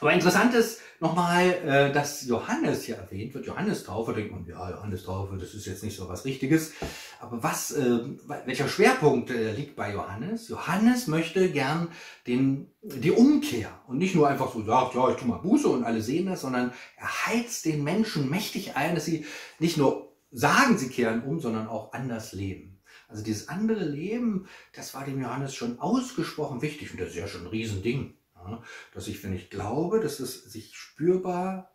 Aber 0.01 0.13
interessant 0.13 0.55
ist, 0.55 0.81
nochmal, 1.01 1.51
äh, 1.65 1.93
dass 1.93 2.27
Johannes 2.27 2.85
hier 2.85 2.97
erwähnt 2.97 3.35
wird, 3.35 3.47
Johannestaufe, 3.47 4.13
denkt 4.13 4.33
man, 4.33 4.47
ja, 4.47 4.71
Johannestaufe, 4.71 5.37
das 5.37 5.55
ist 5.55 5.67
jetzt 5.67 5.83
nicht 5.83 5.97
so 5.97 6.09
was 6.09 6.25
Richtiges. 6.25 6.73
Aber 7.21 7.43
was, 7.43 7.73
äh, 7.73 8.01
welcher 8.47 8.69
Schwerpunkt 8.69 9.31
äh, 9.31 9.53
liegt 9.53 9.77
bei 9.77 9.93
Johannes? 9.93 10.49
Johannes 10.49 11.07
möchte 11.07 11.51
gern 11.51 11.89
den, 12.27 12.71
die 12.83 13.11
Umkehr 13.11 13.71
und 13.87 13.99
nicht 13.99 14.15
nur 14.15 14.29
einfach 14.29 14.53
so 14.53 14.63
sagt, 14.63 14.95
ja, 14.95 15.11
ich 15.11 15.17
tu 15.17 15.27
mal 15.27 15.39
Buße 15.39 15.69
und 15.69 15.85
alle 15.85 16.03
sehen 16.03 16.27
das, 16.27 16.43
sondern 16.43 16.73
er 16.97 17.27
heizt 17.27 17.65
den 17.65 17.83
Menschen 17.83 18.31
mächtig 18.31 18.77
ein, 18.77 18.95
dass 18.95 19.05
sie 19.05 19.25
nicht 19.59 19.77
nur 19.77 20.17
sagen, 20.31 20.79
sie 20.79 20.89
kehren 20.89 21.23
um, 21.23 21.41
sondern 21.41 21.69
auch 21.69 21.93
anders 21.93 22.33
leben. 22.33 22.81
Also 23.09 23.25
dieses 23.25 23.49
andere 23.49 23.85
Leben, 23.85 24.47
das 24.75 24.93
war 24.95 25.05
dem 25.05 25.21
Johannes 25.21 25.55
schon 25.55 25.81
ausgesprochen 25.81 26.61
wichtig 26.61 26.93
und 26.93 27.01
das 27.01 27.11
ist 27.11 27.17
ja 27.17 27.27
schon 27.27 27.43
ein 27.43 27.47
Riesending. 27.47 28.18
Ja, 28.45 28.63
dass 28.95 29.09
ich, 29.09 29.23
wenn 29.25 29.35
ich 29.35 29.51
glaube, 29.51 30.01
dass 30.01 30.21
es 30.21 30.45
sich 30.45 30.77
spürbar 30.77 31.75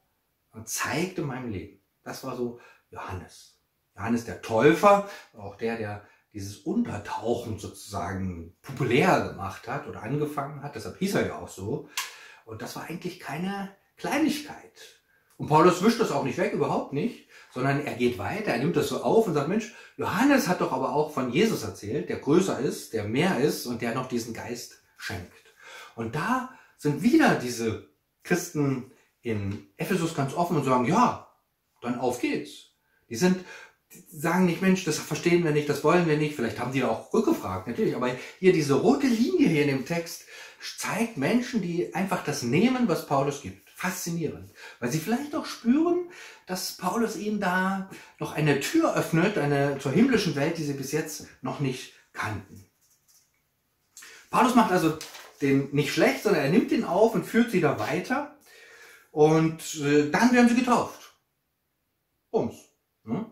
zeigt 0.66 1.18
in 1.18 1.26
meinem 1.26 1.52
Leben. 1.52 1.82
Das 2.04 2.24
war 2.24 2.36
so 2.36 2.60
Johannes. 2.90 3.60
Johannes 3.96 4.26
der 4.26 4.42
Täufer, 4.42 5.10
auch 5.34 5.56
der, 5.56 5.78
der 5.78 6.08
dieses 6.34 6.58
Untertauchen 6.58 7.60
sozusagen 7.60 8.56
populär 8.62 9.30
gemacht 9.30 9.68
hat 9.68 9.88
oder 9.88 10.02
angefangen 10.02 10.64
hat. 10.64 10.76
Deshalb 10.76 10.98
hieß 10.98 11.16
er 11.16 11.28
ja 11.28 11.38
auch 11.38 11.48
so. 11.48 11.90
Und 12.46 12.62
das 12.62 12.76
war 12.76 12.84
eigentlich 12.84 13.20
keine 13.20 13.76
Kleinigkeit. 13.98 15.02
Und 15.38 15.48
Paulus 15.48 15.84
wischt 15.84 16.00
das 16.00 16.12
auch 16.12 16.24
nicht 16.24 16.38
weg, 16.38 16.54
überhaupt 16.54 16.94
nicht, 16.94 17.28
sondern 17.52 17.86
er 17.86 17.96
geht 17.96 18.18
weiter, 18.18 18.52
er 18.52 18.60
nimmt 18.60 18.76
das 18.76 18.90
so 18.90 19.04
auf 19.04 19.28
und 19.28 19.34
sagt, 19.34 19.48
Mensch, 19.48 19.74
Johannes 19.98 20.48
hat 20.48 20.62
doch 20.62 20.72
aber 20.72 20.94
auch 20.94 21.12
von 21.12 21.32
Jesus 21.32 21.64
erzählt, 21.64 22.10
der 22.10 22.18
größer 22.18 22.60
ist, 22.60 22.94
der 22.94 23.04
mehr 23.04 23.40
ist 23.40 23.66
und 23.66 23.82
der 23.82 23.94
noch 23.94 24.08
diesen 24.08 24.34
Geist 24.34 24.82
schenkt. 24.98 25.43
Und 25.96 26.16
da 26.16 26.54
sind 26.78 27.02
wieder 27.02 27.36
diese 27.36 27.90
Christen 28.24 28.92
in 29.22 29.68
Ephesus 29.78 30.16
ganz 30.16 30.34
offen 30.34 30.58
und 30.58 30.64
sagen, 30.64 30.86
ja, 30.86 31.30
dann 31.82 32.00
auf 32.00 32.20
geht's. 32.20 32.72
Die 33.10 33.16
sind, 33.16 33.44
die 33.94 34.04
sagen 34.10 34.46
nicht, 34.46 34.62
Mensch, 34.62 34.84
das 34.84 34.98
verstehen 34.98 35.44
wir 35.44 35.52
nicht, 35.52 35.70
das 35.70 35.84
wollen 35.84 36.08
wir 36.08 36.18
nicht. 36.18 36.36
Vielleicht 36.36 36.60
haben 36.60 36.74
die 36.74 36.84
auch 36.84 37.14
rückgefragt, 37.14 37.68
natürlich. 37.68 37.96
Aber 37.96 38.10
hier 38.40 38.54
diese 38.54 38.76
rote 38.76 39.08
Linie 39.08 39.48
hier 39.48 39.64
in 39.64 39.70
dem 39.70 39.86
Text 39.86 40.26
zeigt 40.78 41.18
Menschen, 41.18 41.62
die 41.62 41.94
einfach 41.94 42.24
das 42.24 42.44
nehmen, 42.44 42.88
was 42.88 43.06
Paulus 43.06 43.42
gibt. 43.42 43.70
Faszinierend. 43.70 44.52
Weil 44.80 44.92
sie 44.92 45.00
vielleicht 45.00 45.36
auch 45.36 45.46
spüren, 45.46 46.10
dass 46.46 46.78
Paulus 46.78 47.18
ihnen 47.18 47.40
da 47.40 47.90
noch 48.20 48.34
eine 48.34 48.60
Tür 48.62 48.96
öffnet, 48.96 49.38
eine 49.38 49.78
zur 49.80 49.92
himmlischen 49.92 50.36
Welt, 50.36 50.58
die 50.58 50.64
sie 50.64 50.74
bis 50.74 50.92
jetzt 50.92 51.28
noch 51.42 51.60
nicht 51.60 51.94
kannten. 52.14 52.66
Paulus 54.30 54.56
macht 54.56 54.72
also 54.72 54.98
den 55.44 55.70
nicht 55.72 55.94
schlecht, 55.94 56.24
sondern 56.24 56.44
er 56.44 56.50
nimmt 56.50 56.72
ihn 56.72 56.84
auf 56.84 57.14
und 57.14 57.26
führt 57.26 57.52
sie 57.52 57.62
da 57.62 57.80
weiter. 57.80 58.38
Und 59.12 59.76
äh, 59.76 60.10
dann 60.10 60.34
werden 60.34 60.50
sie 60.50 60.56
getauft. 60.56 61.14
Bums. 62.32 62.56
Ne? 63.04 63.26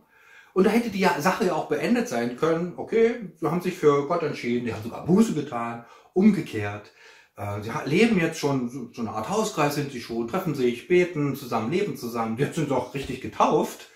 Und 0.54 0.66
da 0.66 0.70
hätte 0.70 0.90
die 0.90 1.08
Sache 1.20 1.46
ja 1.46 1.54
auch 1.54 1.68
beendet 1.68 2.08
sein 2.08 2.38
können. 2.38 2.74
Okay, 2.78 3.32
sie 3.40 3.48
haben 3.48 3.62
sich 3.62 3.76
für 3.76 4.08
Gott 4.08 4.22
entschieden, 4.22 4.66
die 4.66 4.74
haben 4.74 4.84
sogar 4.84 5.06
Buße 5.06 5.34
getan, 5.34 5.86
umgekehrt. 6.14 6.92
Äh, 7.38 7.62
sie 7.62 7.72
leben 7.86 8.20
jetzt 8.20 8.40
schon, 8.40 8.92
so 8.94 9.02
eine 9.02 9.12
Art 9.12 9.30
Hauskreis 9.30 9.76
sind 9.76 9.92
sie 9.92 10.02
schon, 10.02 10.28
treffen 10.28 10.54
sich, 10.54 10.88
beten 10.88 11.36
zusammen, 11.36 11.72
leben 11.72 11.98
zusammen. 11.98 12.38
Jetzt 12.38 12.56
sind 12.56 12.68
sie 12.68 12.76
auch 12.76 12.94
richtig 12.94 13.22
getauft. 13.22 13.88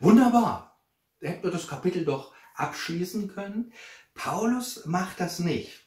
Wunderbar. 0.00 0.80
Hätten 1.20 1.44
wir 1.44 1.50
das 1.50 1.68
Kapitel 1.68 2.04
doch 2.04 2.32
abschließen 2.54 3.28
können. 3.28 3.72
Paulus 4.14 4.86
macht 4.86 5.20
das 5.20 5.38
nicht. 5.38 5.79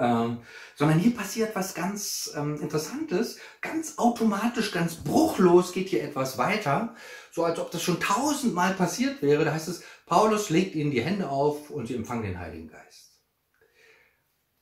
Ähm, 0.00 0.38
sondern 0.76 0.98
hier 0.98 1.14
passiert 1.14 1.56
was 1.56 1.74
ganz 1.74 2.32
ähm, 2.36 2.60
Interessantes. 2.60 3.38
Ganz 3.60 3.98
automatisch, 3.98 4.70
ganz 4.70 4.96
bruchlos 4.96 5.72
geht 5.72 5.88
hier 5.88 6.04
etwas 6.04 6.38
weiter. 6.38 6.94
So 7.32 7.44
als 7.44 7.58
ob 7.58 7.70
das 7.70 7.82
schon 7.82 8.00
tausendmal 8.00 8.74
passiert 8.74 9.22
wäre. 9.22 9.44
Da 9.44 9.52
heißt 9.52 9.68
es, 9.68 9.82
Paulus 10.06 10.50
legt 10.50 10.74
ihnen 10.74 10.90
die 10.90 11.02
Hände 11.02 11.28
auf 11.28 11.70
und 11.70 11.86
sie 11.86 11.96
empfangen 11.96 12.22
den 12.22 12.38
Heiligen 12.38 12.68
Geist. 12.68 13.08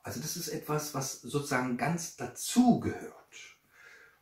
Also 0.02 0.20
das 0.20 0.36
ist 0.36 0.48
etwas, 0.48 0.94
was 0.94 1.20
sozusagen 1.20 1.76
ganz 1.76 2.16
dazu 2.16 2.80
gehört. 2.80 3.12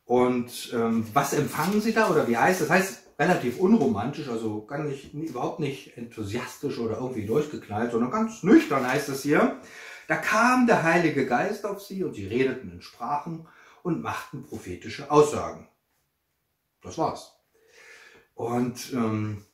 Und 0.03 0.71
ähm, 0.73 1.07
was 1.13 1.33
empfangen 1.33 1.81
Sie 1.81 1.93
da 1.93 2.09
oder 2.09 2.27
wie 2.27 2.37
heißt 2.37 2.61
das? 2.61 2.69
Heißt 2.69 3.05
relativ 3.17 3.59
unromantisch, 3.59 4.27
also 4.27 4.65
gar 4.65 4.83
nicht, 4.83 5.13
überhaupt 5.13 5.59
nicht 5.59 5.97
enthusiastisch 5.97 6.79
oder 6.79 6.97
irgendwie 6.97 7.25
durchgeknallt, 7.25 7.91
sondern 7.91 8.11
ganz 8.11 8.43
nüchtern 8.43 8.87
heißt 8.87 9.09
es 9.09 9.23
hier. 9.23 9.59
Da 10.07 10.15
kam 10.15 10.67
der 10.67 10.83
Heilige 10.83 11.25
Geist 11.25 11.65
auf 11.65 11.81
sie 11.81 12.03
und 12.03 12.13
sie 12.13 12.27
redeten 12.27 12.71
in 12.71 12.81
Sprachen 12.81 13.47
und 13.83 14.01
machten 14.01 14.43
prophetische 14.43 15.11
Aussagen. 15.11 15.67
Das 16.81 16.97
war's. 16.97 17.33
Und 18.35 18.93
ähm, 18.93 19.45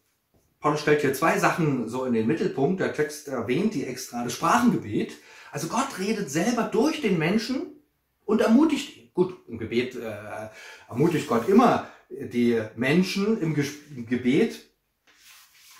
Paulus 0.59 0.81
stellt 0.81 1.01
hier 1.01 1.13
zwei 1.13 1.39
Sachen 1.39 1.87
so 1.87 2.05
in 2.05 2.13
den 2.13 2.27
Mittelpunkt. 2.27 2.79
Der 2.79 2.93
Text 2.93 3.27
erwähnt 3.27 3.73
die 3.73 3.85
extra 3.85 4.23
das 4.23 4.33
Sprachengebet. 4.33 5.13
Also 5.51 5.67
Gott 5.67 5.99
redet 5.99 6.29
selber 6.29 6.63
durch 6.63 7.01
den 7.01 7.17
Menschen 7.17 7.81
und 8.25 8.41
ermutigt 8.41 8.97
ihn. 8.97 9.11
Gut, 9.13 9.37
im 9.47 9.57
Gebet 9.57 9.95
äh, 9.95 10.49
ermutigt 10.87 11.27
Gott 11.27 11.49
immer 11.49 11.89
die 12.09 12.61
Menschen 12.75 13.41
im, 13.41 13.55
im 13.95 14.05
Gebet. 14.05 14.70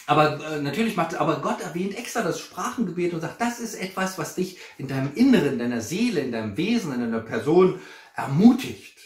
Aber 0.08 0.43
äh, 0.46 0.62
natürlich 0.62 0.96
macht, 0.96 1.15
aber 1.15 1.41
Gott 1.41 1.62
erwähnt 1.62 1.98
extra 1.98 2.22
das 2.22 2.39
Sprachengebet 2.39 3.13
und 3.13 3.22
sagt, 3.22 3.39
das 3.39 3.60
ist 3.60 3.75
etwas, 3.75 4.17
was 4.17 4.36
dich 4.36 4.58
in 4.77 4.88
deinem 4.88 5.13
Inneren, 5.15 5.53
in 5.53 5.60
deiner 5.60 5.81
Seele, 5.81 6.22
in 6.22 6.31
deinem 6.31 6.58
Wesen, 6.58 6.93
in 6.93 7.01
deiner 7.01 7.20
Person 7.20 7.79
ermutigt. 8.15 8.98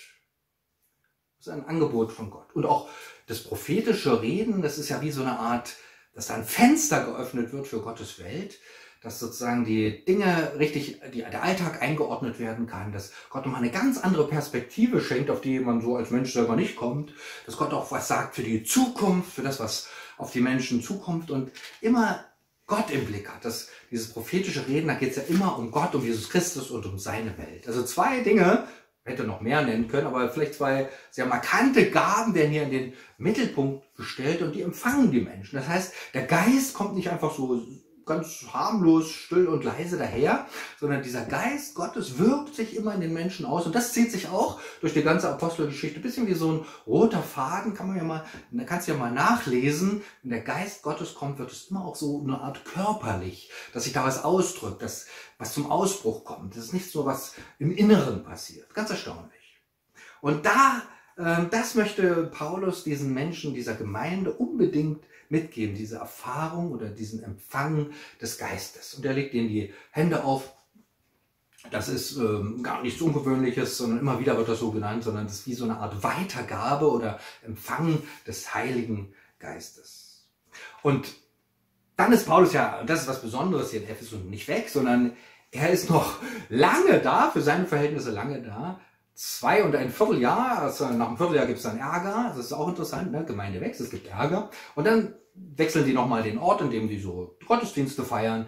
Das 1.38 1.48
ist 1.48 1.54
ein 1.54 1.66
Angebot 1.66 2.12
von 2.12 2.30
Gott. 2.30 2.56
Und 2.56 2.66
auch 2.66 2.90
das 3.28 3.44
prophetische 3.44 4.22
Reden, 4.22 4.62
das 4.62 4.78
ist 4.78 4.90
ja 4.90 5.02
wie 5.02 5.12
so 5.12 5.22
eine 5.22 5.40
Art, 5.40 5.76
dass 6.14 6.28
da 6.28 6.36
ein 6.36 6.46
Fenster 6.46 7.06
geöffnet 7.06 7.52
wird 7.52 7.68
für 7.68 7.82
Gottes 7.82 8.20
Welt 8.20 8.58
dass 9.06 9.20
sozusagen 9.20 9.66
die 9.66 10.04
Dinge 10.04 10.54
richtig, 10.58 11.00
die, 11.14 11.20
der 11.20 11.44
Alltag 11.44 11.80
eingeordnet 11.82 12.40
werden 12.40 12.66
kann, 12.66 12.92
dass 12.92 13.12
Gott 13.30 13.46
nochmal 13.46 13.62
eine 13.62 13.72
ganz 13.72 14.00
andere 14.00 14.28
Perspektive 14.28 15.00
schenkt, 15.00 15.30
auf 15.30 15.42
die 15.42 15.60
man 15.60 15.80
so 15.80 15.96
als 15.96 16.10
Mensch 16.10 16.34
selber 16.34 16.56
nicht 16.56 16.76
kommt, 16.76 17.14
dass 17.46 17.56
Gott 17.56 17.72
auch 17.72 17.92
was 17.92 18.08
sagt 18.08 18.34
für 18.34 18.42
die 18.42 18.64
Zukunft, 18.64 19.32
für 19.32 19.44
das, 19.44 19.60
was 19.60 19.90
auf 20.18 20.32
die 20.32 20.42
Menschen 20.42 20.82
zukommt 20.82 21.32
und 21.32 21.52
immer 21.82 22.26
Gott 22.68 22.90
im 22.92 23.06
Blick 23.06 23.30
hat. 23.30 23.46
Das, 23.46 23.70
dieses 23.92 24.12
prophetische 24.12 24.68
Reden, 24.68 24.88
da 24.88 24.96
geht 24.96 25.12
es 25.12 25.18
ja 25.18 25.24
immer 25.24 25.58
um 25.58 25.72
Gott, 25.72 25.94
um 25.94 26.04
Jesus 26.04 26.30
Christus 26.30 26.72
und 26.72 26.86
um 26.86 26.98
seine 26.98 27.38
Welt. 27.38 27.68
Also 27.68 27.84
zwei 27.84 28.22
Dinge, 28.22 28.68
hätte 29.06 29.24
noch 29.24 29.40
mehr 29.40 29.62
nennen 29.62 29.88
können, 29.88 30.08
aber 30.08 30.30
vielleicht 30.30 30.56
zwei 30.56 30.90
sehr 31.12 31.28
markante 31.28 31.92
Gaben 31.92 32.34
werden 32.34 32.52
hier 32.52 32.64
in 32.64 32.72
den 32.72 32.94
Mittelpunkt 33.18 33.96
gestellt 33.96 34.42
und 34.42 34.54
die 34.56 34.64
empfangen 34.64 35.12
die 35.12 35.22
Menschen. 35.22 35.58
Das 35.58 35.68
heißt, 35.68 35.94
der 36.16 36.24
Geist 36.24 36.74
kommt 36.74 36.96
nicht 36.96 37.10
einfach 37.10 37.34
so 37.34 37.64
ganz 38.06 38.46
harmlos, 38.54 39.12
still 39.12 39.48
und 39.48 39.64
leise 39.64 39.98
daher, 39.98 40.48
sondern 40.80 41.02
dieser 41.02 41.26
Geist 41.26 41.76
Gottes 41.76 42.18
wirkt 42.20 42.56
sich 42.56 42.76
immer 42.76 42.94
in 42.94 43.02
den 43.02 43.14
Menschen 43.14 43.46
aus 43.46 43.66
und 43.66 43.74
das 43.74 43.94
zieht 43.94 44.12
sich 44.12 44.30
auch 44.30 44.60
durch 44.82 44.94
die 44.94 45.04
ganze 45.04 45.30
Apostelgeschichte. 45.30 46.00
Ein 46.00 46.04
bisschen 46.04 46.28
wie 46.28 46.34
so 46.34 46.52
ein 46.52 46.66
roter 46.86 47.22
Faden, 47.22 47.74
kann 47.74 47.88
man 47.88 47.98
ja 47.98 48.04
mal, 48.04 48.26
kannst 48.66 48.88
du 48.88 48.92
ja 48.92 48.98
mal 48.98 49.12
nachlesen. 49.12 50.04
Wenn 50.22 50.32
der 50.32 50.42
Geist 50.42 50.84
Gottes 50.84 51.16
kommt, 51.16 51.40
wird 51.40 51.52
es 51.52 51.68
immer 51.70 51.86
auch 51.86 51.96
so 51.96 52.22
eine 52.22 52.40
Art 52.40 52.64
körperlich, 52.66 53.52
dass 53.74 53.86
sich 53.86 53.94
da 53.94 54.04
was 54.04 54.24
ausdrückt, 54.24 54.82
dass 54.82 55.08
was 55.38 55.54
zum 55.54 55.70
Ausbruch 55.70 56.24
kommt. 56.24 56.56
Das 56.56 56.66
ist 56.66 56.74
nicht 56.74 56.92
so 56.92 57.06
was 57.06 57.34
im 57.60 57.76
Inneren 57.76 58.24
passiert. 58.24 58.74
Ganz 58.74 58.90
erstaunlich. 58.90 59.62
Und 60.22 60.46
da, 60.46 60.82
das 61.16 61.76
möchte 61.76 62.24
Paulus 62.26 62.84
diesen 62.84 63.14
Menschen, 63.14 63.54
dieser 63.54 63.76
Gemeinde 63.76 64.34
unbedingt 64.34 65.04
mitgeben, 65.30 65.76
diese 65.76 65.98
Erfahrung 65.98 66.72
oder 66.72 66.90
diesen 66.90 67.24
Empfang 67.24 67.92
des 68.22 68.38
Geistes. 68.38 68.94
Und 68.94 69.06
er 69.06 69.14
legt 69.14 69.34
ihnen 69.34 69.48
die 69.48 69.74
Hände 69.92 70.24
auf. 70.24 70.54
Das 71.72 71.90
ist 71.90 72.18
ähm, 72.18 72.62
gar 72.62 72.84
nichts 72.84 73.02
Ungewöhnliches, 73.02 73.78
sondern 73.78 74.00
immer 74.00 74.20
wieder 74.20 74.38
wird 74.38 74.50
das 74.50 74.60
so 74.60 74.72
genannt, 74.72 75.04
sondern 75.04 75.26
das 75.26 75.40
ist 75.40 75.48
wie 75.48 75.56
so 75.56 75.64
eine 75.66 75.78
Art 75.78 76.04
Weitergabe 76.04 76.92
oder 76.92 77.20
Empfang 77.44 78.04
des 78.28 78.54
Heiligen 78.54 79.14
Geistes. 79.40 80.28
Und 80.84 81.16
dann 81.96 82.12
ist 82.12 82.28
Paulus 82.28 82.54
ja, 82.54 82.84
das 82.84 83.02
ist 83.02 83.08
was 83.08 83.22
Besonderes 83.22 83.72
hier 83.72 83.82
in 83.82 83.90
Ephesus, 83.90 84.20
nicht 84.26 84.48
weg, 84.48 84.70
sondern 84.70 85.16
er 85.52 85.70
ist 85.70 85.90
noch 85.90 86.20
lange 86.50 87.00
da, 87.00 87.32
für 87.32 87.42
seine 87.42 87.66
Verhältnisse 87.66 88.12
lange 88.12 88.42
da, 88.42 88.80
zwei 89.16 89.64
und 89.64 89.76
ein 89.76 89.90
Vierteljahr, 89.90 90.60
also 90.60 90.90
nach 90.90 91.08
einem 91.08 91.18
Vierteljahr 91.18 91.48
gibt 91.48 91.58
es 91.58 91.64
dann 91.64 91.80
Ärger, 91.80 92.34
das 92.36 92.46
ist 92.46 92.54
auch 92.54 92.68
interessant, 92.68 93.12
ne? 93.12 93.24
Gemeinde 93.26 93.62
wächst, 93.62 93.82
es 93.82 93.90
gibt 93.90 94.08
Ärger. 94.08 94.50
Und 94.76 94.86
dann 94.86 95.16
wechseln 95.34 95.86
die 95.86 95.94
nochmal 95.94 96.24
den 96.24 96.38
Ort, 96.38 96.62
in 96.62 96.70
dem 96.70 96.88
die 96.88 97.00
so 97.00 97.38
Gottesdienste 97.48 98.04
feiern. 98.04 98.48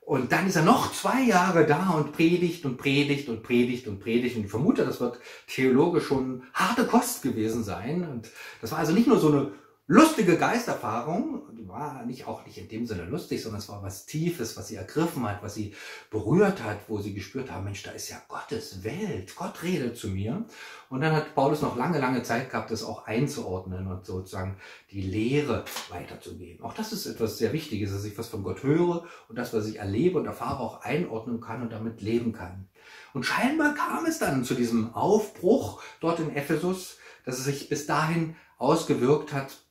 Und 0.00 0.30
dann 0.32 0.46
ist 0.46 0.56
er 0.56 0.62
noch 0.62 0.92
zwei 0.92 1.22
Jahre 1.22 1.66
da 1.66 1.90
und 1.90 2.12
predigt 2.12 2.64
und 2.64 2.76
predigt 2.76 3.28
und 3.28 3.42
predigt 3.42 3.88
und 3.88 4.00
predigt. 4.00 4.36
Und 4.36 4.44
ich 4.44 4.50
vermute, 4.50 4.84
das 4.84 5.00
wird 5.00 5.18
theologisch 5.48 6.06
schon 6.06 6.44
harte 6.54 6.86
Kost 6.86 7.22
gewesen 7.22 7.64
sein. 7.64 8.08
Und 8.08 8.30
das 8.60 8.70
war 8.70 8.78
also 8.78 8.92
nicht 8.92 9.08
nur 9.08 9.18
so 9.18 9.28
eine 9.28 9.50
lustige 9.88 10.36
Geisterfahrung, 10.36 11.42
die 11.56 11.68
war 11.68 12.04
nicht 12.04 12.26
auch 12.26 12.44
nicht 12.44 12.58
in 12.58 12.68
dem 12.68 12.86
Sinne 12.86 13.04
lustig, 13.04 13.42
sondern 13.42 13.60
es 13.60 13.68
war 13.68 13.82
was 13.82 14.04
Tiefes, 14.04 14.56
was 14.56 14.68
sie 14.68 14.74
ergriffen 14.74 15.28
hat, 15.28 15.42
was 15.42 15.54
sie 15.54 15.74
berührt 16.10 16.62
hat, 16.64 16.78
wo 16.88 16.98
sie 16.98 17.14
gespürt 17.14 17.52
haben, 17.52 17.64
Mensch, 17.64 17.84
da 17.84 17.92
ist 17.92 18.08
ja 18.08 18.20
Gottes 18.26 18.82
Welt, 18.82 19.36
Gott 19.36 19.62
redet 19.62 19.96
zu 19.96 20.08
mir. 20.08 20.44
Und 20.88 21.02
dann 21.02 21.14
hat 21.14 21.34
Paulus 21.34 21.62
noch 21.62 21.76
lange, 21.76 22.00
lange 22.00 22.24
Zeit 22.24 22.50
gehabt, 22.50 22.70
das 22.70 22.82
auch 22.82 23.06
einzuordnen 23.06 23.86
und 23.86 24.04
sozusagen 24.04 24.56
die 24.90 25.02
Lehre 25.02 25.64
weiterzugeben. 25.88 26.64
Auch 26.64 26.74
das 26.74 26.92
ist 26.92 27.06
etwas 27.06 27.38
sehr 27.38 27.52
Wichtiges, 27.52 27.92
dass 27.92 28.04
ich 28.04 28.18
was 28.18 28.28
von 28.28 28.42
Gott 28.42 28.64
höre 28.64 29.04
und 29.28 29.36
das, 29.36 29.54
was 29.54 29.66
ich 29.66 29.78
erlebe 29.78 30.18
und 30.18 30.26
erfahre, 30.26 30.60
auch 30.60 30.82
einordnen 30.82 31.40
kann 31.40 31.62
und 31.62 31.72
damit 31.72 32.00
leben 32.02 32.32
kann. 32.32 32.68
Und 33.14 33.24
scheinbar 33.24 33.74
kam 33.74 34.04
es 34.06 34.18
dann 34.18 34.44
zu 34.44 34.54
diesem 34.54 34.94
Aufbruch 34.94 35.82
dort 36.00 36.18
in 36.18 36.34
Ephesus, 36.34 36.98
dass 37.24 37.38
es 37.38 37.44
sich 37.44 37.68
bis 37.68 37.86
dahin 37.86 38.36
ausgewirkt 38.58 39.32
hat, 39.32 39.65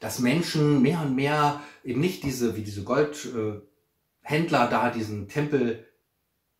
dass 0.00 0.20
Menschen 0.20 0.80
mehr 0.80 1.02
und 1.02 1.14
mehr 1.14 1.60
eben 1.84 2.00
nicht 2.00 2.22
diese, 2.22 2.56
wie 2.56 2.62
diese 2.62 2.82
Goldhändler 2.82 4.68
da, 4.70 4.90
diesen 4.90 5.28
Tempel 5.28 5.86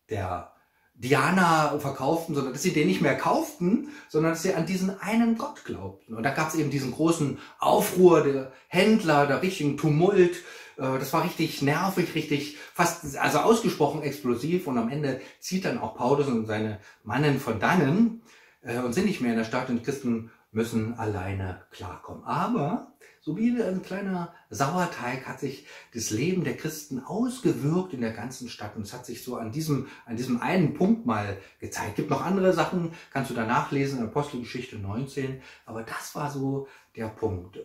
der 0.09 0.53
Diana 0.93 1.79
verkauften, 1.79 2.35
sondern 2.35 2.53
dass 2.53 2.61
sie 2.61 2.73
den 2.73 2.87
nicht 2.87 3.01
mehr 3.01 3.17
kauften, 3.17 3.87
sondern 4.07 4.33
dass 4.33 4.43
sie 4.43 4.53
an 4.53 4.67
diesen 4.67 4.99
einen 4.99 5.37
Gott 5.37 5.65
glaubten. 5.65 6.13
Und 6.13 6.23
da 6.23 6.29
gab 6.29 6.49
es 6.49 6.55
eben 6.55 6.69
diesen 6.69 6.91
großen 6.91 7.39
Aufruhr 7.57 8.21
der 8.21 8.51
Händler, 8.67 9.25
der 9.25 9.41
richtigen 9.41 9.77
Tumult, 9.77 10.43
Äh, 10.79 10.99
das 10.99 11.13
war 11.13 11.23
richtig 11.23 11.61
nervig, 11.61 12.15
richtig 12.15 12.57
fast, 12.73 13.17
also 13.17 13.39
ausgesprochen 13.39 14.01
explosiv 14.01 14.67
und 14.67 14.77
am 14.77 14.89
Ende 14.89 15.21
zieht 15.39 15.65
dann 15.65 15.77
auch 15.77 15.95
Paulus 15.95 16.27
und 16.27 16.45
seine 16.45 16.79
Mannen 17.03 17.39
von 17.39 17.59
dannen 17.59 18.21
äh, 18.61 18.79
und 18.79 18.93
sind 18.93 19.05
nicht 19.05 19.21
mehr 19.21 19.31
in 19.31 19.37
der 19.37 19.45
Stadt 19.45 19.69
und 19.69 19.83
Christen 19.83 20.31
müssen 20.51 20.97
alleine 20.97 21.63
klarkommen. 21.71 22.23
Aber 22.23 22.93
so 23.21 23.37
wie 23.37 23.61
ein 23.61 23.83
kleiner 23.83 24.33
Sauerteig 24.49 25.27
hat 25.27 25.39
sich 25.39 25.67
das 25.93 26.09
Leben 26.09 26.43
der 26.43 26.57
Christen 26.57 27.03
ausgewirkt 27.03 27.93
in 27.93 28.01
der 28.01 28.13
ganzen 28.13 28.49
Stadt 28.49 28.75
und 28.75 28.83
es 28.83 28.93
hat 28.93 29.05
sich 29.05 29.23
so 29.23 29.35
an 29.35 29.51
diesem, 29.51 29.87
an 30.05 30.15
diesem 30.15 30.41
einen 30.41 30.73
Punkt 30.73 31.05
mal 31.05 31.37
gezeigt. 31.59 31.97
Gibt 31.97 32.09
noch 32.09 32.25
andere 32.25 32.53
Sachen, 32.53 32.93
kannst 33.11 33.29
du 33.29 33.35
da 33.35 33.45
nachlesen 33.45 33.99
in 33.99 34.05
Apostelgeschichte 34.05 34.77
19, 34.77 35.41
aber 35.65 35.83
das 35.83 36.15
war 36.15 36.31
so 36.31 36.67
der 36.95 37.09
Punkt. 37.09 37.59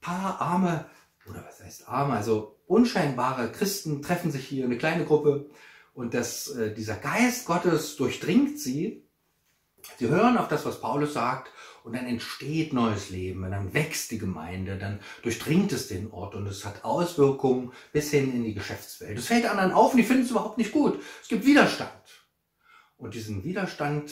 Paar 0.00 0.40
arme, 0.40 0.86
oder 1.28 1.44
was 1.46 1.62
heißt 1.62 1.88
arme, 1.88 2.14
also 2.14 2.56
unscheinbare 2.66 3.50
Christen 3.50 4.02
treffen 4.02 4.30
sich 4.30 4.46
hier, 4.46 4.64
eine 4.64 4.78
kleine 4.78 5.04
Gruppe 5.04 5.50
und 5.94 6.14
das, 6.14 6.48
äh, 6.48 6.72
dieser 6.72 6.96
Geist 6.96 7.46
Gottes 7.46 7.96
durchdringt 7.96 8.60
sie. 8.60 9.02
Sie 9.98 10.08
hören 10.08 10.36
auf 10.38 10.48
das, 10.48 10.64
was 10.64 10.80
Paulus 10.80 11.12
sagt 11.12 11.50
und 11.86 11.94
dann 11.94 12.06
entsteht 12.06 12.72
neues 12.72 13.10
Leben, 13.10 13.44
und 13.44 13.52
dann 13.52 13.72
wächst 13.72 14.10
die 14.10 14.18
Gemeinde, 14.18 14.76
dann 14.76 14.98
durchdringt 15.22 15.70
es 15.70 15.86
den 15.86 16.10
Ort 16.10 16.34
und 16.34 16.44
es 16.48 16.64
hat 16.64 16.84
Auswirkungen 16.84 17.70
bis 17.92 18.10
hin 18.10 18.34
in 18.34 18.42
die 18.42 18.54
Geschäftswelt. 18.54 19.16
Es 19.16 19.28
fällt 19.28 19.46
anderen 19.46 19.70
auf 19.70 19.92
und 19.92 19.98
die 19.98 20.02
finden 20.02 20.24
es 20.24 20.32
überhaupt 20.32 20.58
nicht 20.58 20.72
gut. 20.72 21.00
Es 21.22 21.28
gibt 21.28 21.46
Widerstand. 21.46 21.92
Und 22.96 23.14
diesen 23.14 23.44
Widerstand, 23.44 24.10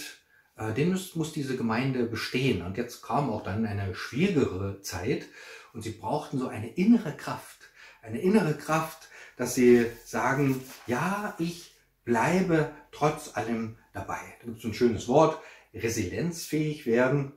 äh, 0.57 0.73
den 0.73 0.93
muss, 0.93 1.16
muss 1.16 1.33
diese 1.33 1.57
Gemeinde 1.57 2.04
bestehen. 2.04 2.62
Und 2.62 2.76
jetzt 2.76 3.02
kam 3.02 3.28
auch 3.28 3.43
dann 3.43 3.66
eine 3.66 3.93
schwierigere 3.97 4.81
Zeit 4.81 5.26
und 5.73 5.83
sie 5.83 5.90
brauchten 5.90 6.38
so 6.38 6.47
eine 6.47 6.73
innere 6.75 7.16
Kraft, 7.16 7.59
eine 8.02 8.21
innere 8.21 8.54
Kraft, 8.54 9.09
dass 9.37 9.57
sie 9.57 9.87
sagen, 10.04 10.61
ja, 10.87 11.35
ich 11.40 11.75
bleibe 12.04 12.71
trotz 12.93 13.37
allem 13.37 13.78
dabei. 13.93 14.21
Da 14.38 14.47
gibt 14.47 14.59
es 14.59 14.64
ein 14.64 14.75
schönes 14.75 15.09
Wort, 15.09 15.43
resilienzfähig 15.75 16.87
werden. 16.87 17.33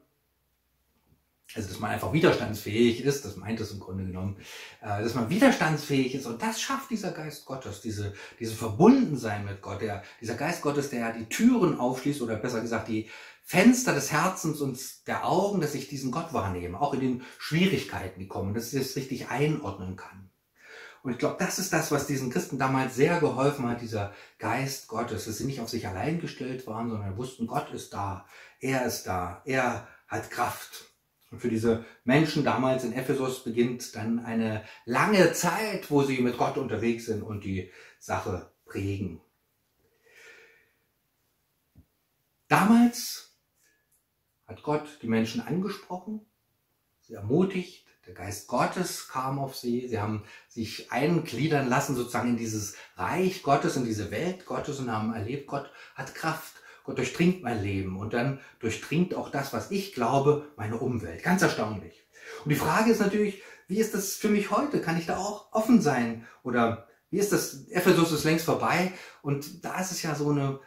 Also, 1.56 1.70
dass 1.70 1.80
man 1.80 1.92
einfach 1.92 2.12
widerstandsfähig 2.12 3.02
ist, 3.04 3.24
das 3.24 3.38
meint 3.38 3.60
es 3.62 3.72
im 3.72 3.80
Grunde 3.80 4.06
genommen, 4.06 4.38
äh, 4.82 5.02
dass 5.02 5.16
man 5.16 5.30
widerstandsfähig 5.30 6.14
ist 6.16 6.26
und 6.26 6.42
das 6.42 6.60
schafft 6.60 6.90
dieser 6.90 7.12
Geist 7.12 7.46
Gottes, 7.46 7.80
diese, 7.80 8.14
diese 8.40 8.54
Verbundensein 8.54 9.46
mit 9.46 9.62
Gott, 9.62 9.82
der, 9.82 10.04
dieser 10.20 10.36
Geist 10.36 10.62
Gottes, 10.62 10.90
der 10.90 11.00
ja 11.00 11.12
die 11.14 11.30
Türen 11.30 11.80
aufschließt 11.80 12.22
oder 12.22 12.36
besser 12.36 12.60
gesagt 12.60 12.90
die 12.90 13.10
Fenster 13.44 13.94
des 13.94 14.12
Herzens 14.12 14.60
und 14.60 15.08
der 15.08 15.26
Augen, 15.26 15.62
dass 15.62 15.74
ich 15.74 15.88
diesen 15.88 16.12
Gott 16.12 16.34
wahrnehme, 16.34 16.82
auch 16.82 16.94
in 16.94 17.00
den 17.00 17.22
Schwierigkeiten, 17.40 18.20
die 18.20 18.28
kommen, 18.28 18.54
dass 18.54 18.74
ich 18.74 18.82
es 18.82 18.98
richtig 18.98 19.30
einordnen 19.30 19.96
kann. 19.96 20.30
Und 21.02 21.14
ich 21.14 21.18
glaube, 21.18 21.38
das 21.40 21.58
ist 21.58 21.72
das, 21.72 21.90
was 21.90 22.08
diesen 22.08 22.30
Christen 22.30 22.60
damals 22.60 22.96
sehr 22.96 23.22
geholfen 23.22 23.70
hat, 23.70 23.80
dieser 23.80 24.14
Geist 24.40 24.90
Gottes, 24.90 25.24
dass 25.24 25.38
sie 25.38 25.46
nicht 25.46 25.62
auf 25.62 25.70
sich 25.70 25.88
allein 25.88 26.20
gestellt 26.20 26.68
waren, 26.68 26.90
sondern 26.90 27.16
wussten, 27.16 27.48
Gott 27.48 27.72
ist 27.72 27.94
da, 27.94 28.26
er 28.60 28.86
ist 28.86 29.04
da, 29.04 29.42
er 29.46 29.88
hat 30.08 30.30
Kraft. 30.30 30.92
Und 31.30 31.40
für 31.40 31.50
diese 31.50 31.86
Menschen 32.04 32.44
damals 32.44 32.84
in 32.84 32.94
Ephesus 32.94 33.44
beginnt 33.44 33.96
dann 33.96 34.20
eine 34.20 34.64
lange 34.86 35.34
Zeit, 35.34 35.92
wo 35.92 36.04
sie 36.04 36.22
mit 36.22 36.38
Gott 36.38 36.58
unterwegs 36.58 37.06
sind 37.06 37.22
und 37.22 37.44
die 37.44 37.72
Sache 38.00 38.52
prägen. 38.66 39.22
Damals 42.48 43.38
hat 44.46 44.64
Gott 44.64 45.00
die 45.02 45.08
Menschen 45.08 45.42
angesprochen, 45.42 46.26
sie 47.02 47.16
ermutigt, 47.16 47.86
der 48.08 48.14
Geist 48.14 48.48
Gottes 48.48 49.10
kam 49.10 49.38
auf 49.38 49.58
sie, 49.58 49.90
sie 49.90 50.00
haben 50.00 50.24
sich 50.48 50.94
eingliedern 50.94 51.68
lassen 51.68 51.94
sozusagen 51.94 52.30
in 52.30 52.38
dieses 52.38 52.78
Reich 52.96 53.44
Gottes, 53.44 53.76
in 53.76 53.84
diese 53.84 54.12
Welt 54.12 54.46
Gottes 54.46 54.80
und 54.80 54.90
haben 54.90 55.14
erlebt, 55.14 55.48
Gott 55.48 55.70
hat 55.94 56.16
Kraft. 56.16 56.54
Gott 56.88 56.98
durchdringt 56.98 57.44
mein 57.44 57.62
Leben 57.62 58.00
und 58.00 58.14
dann 58.14 58.40
durchdringt 58.60 59.14
auch 59.14 59.30
das, 59.30 59.52
was 59.52 59.72
ich 59.72 59.94
glaube, 59.94 60.48
meine 60.56 60.78
Umwelt. 60.78 61.22
Ganz 61.22 61.42
erstaunlich. 61.42 62.08
Und 62.46 62.50
die 62.50 62.56
Frage 62.56 62.92
ist 62.92 63.02
natürlich, 63.02 63.44
wie 63.68 63.80
ist 63.80 63.94
das 63.94 64.16
für 64.16 64.30
mich 64.30 64.52
heute? 64.52 64.80
Kann 64.80 64.98
ich 64.98 65.06
da 65.06 65.18
auch 65.18 65.52
offen 65.52 65.82
sein? 65.82 66.26
Oder 66.44 66.88
wie 67.12 67.20
ist 67.20 67.34
das? 67.34 67.68
Ephesus 67.68 68.14
ist 68.14 68.24
längst 68.24 68.46
vorbei 68.46 68.94
und 69.22 69.66
da 69.66 69.82
ist 69.82 69.92
es 69.92 70.02
ja 70.02 70.16
so 70.16 70.30
eine 70.30 70.62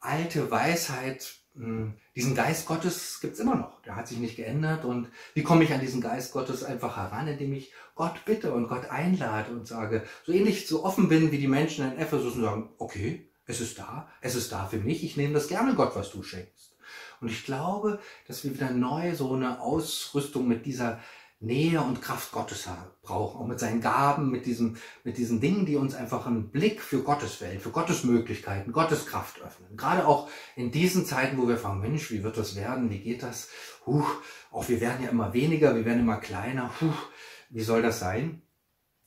alte 0.00 0.50
Weisheit, 0.50 1.34
hm, 1.54 1.94
diesen 2.14 2.34
Geist 2.34 2.64
Gottes 2.66 3.20
gibt's 3.20 3.38
immer 3.38 3.54
noch. 3.54 3.82
Der 3.82 3.96
hat 3.96 4.08
sich 4.08 4.16
nicht 4.16 4.36
geändert. 4.36 4.86
Und 4.86 5.10
wie 5.34 5.42
komme 5.42 5.64
ich 5.64 5.74
an 5.74 5.80
diesen 5.80 6.00
Geist 6.00 6.32
Gottes 6.32 6.64
einfach 6.64 6.96
heran, 6.96 7.28
indem 7.28 7.52
ich 7.52 7.74
Gott 7.94 8.24
bitte 8.24 8.54
und 8.54 8.68
Gott 8.68 8.88
einlade 8.88 9.52
und 9.52 9.66
sage, 9.66 10.04
so 10.24 10.32
ähnlich 10.32 10.66
so 10.66 10.84
offen 10.84 11.08
bin 11.08 11.32
wie 11.32 11.38
die 11.38 11.48
Menschen 11.48 11.92
in 11.92 11.98
Ephesus 11.98 12.34
und 12.36 12.42
sagen, 12.42 12.70
okay, 12.78 13.28
es 13.46 13.60
ist 13.60 13.78
da, 13.78 14.08
es 14.20 14.34
ist 14.34 14.52
da 14.52 14.66
für 14.66 14.78
mich, 14.78 15.04
ich 15.04 15.16
nehme 15.16 15.34
das 15.34 15.48
gerne, 15.48 15.74
Gott, 15.74 15.94
was 15.94 16.10
du 16.10 16.22
schenkst. 16.22 16.76
Und 17.20 17.28
ich 17.28 17.44
glaube, 17.44 18.00
dass 18.26 18.44
wir 18.44 18.54
wieder 18.54 18.70
neu 18.70 19.14
so 19.14 19.32
eine 19.32 19.60
Ausrüstung 19.60 20.46
mit 20.46 20.66
dieser 20.66 21.00
Nähe 21.38 21.82
und 21.82 22.00
Kraft 22.00 22.32
Gottes 22.32 22.66
brauchen, 23.02 23.40
auch 23.40 23.46
mit 23.46 23.60
seinen 23.60 23.82
Gaben, 23.82 24.30
mit, 24.30 24.46
diesem, 24.46 24.76
mit 25.04 25.18
diesen 25.18 25.40
Dingen, 25.40 25.66
die 25.66 25.76
uns 25.76 25.94
einfach 25.94 26.26
einen 26.26 26.50
Blick 26.50 26.80
für 26.80 27.02
Gottes 27.02 27.40
Welt, 27.42 27.60
für 27.60 27.70
Gottes 27.70 28.04
Möglichkeiten, 28.04 28.72
Gottes 28.72 29.06
Kraft 29.06 29.42
öffnen. 29.42 29.76
Gerade 29.76 30.06
auch 30.06 30.30
in 30.56 30.70
diesen 30.70 31.04
Zeiten, 31.04 31.36
wo 31.36 31.46
wir 31.46 31.58
fragen, 31.58 31.80
Mensch, 31.80 32.10
wie 32.10 32.22
wird 32.22 32.38
das 32.38 32.56
werden, 32.56 32.90
wie 32.90 33.00
geht 33.00 33.22
das? 33.22 33.48
Huch, 33.84 34.08
auch 34.50 34.68
wir 34.68 34.80
werden 34.80 35.04
ja 35.04 35.10
immer 35.10 35.34
weniger, 35.34 35.74
wir 35.74 35.84
werden 35.84 36.00
immer 36.00 36.16
kleiner, 36.16 36.70
Huch, 36.80 37.10
wie 37.50 37.62
soll 37.62 37.82
das 37.82 38.00
sein? 38.00 38.40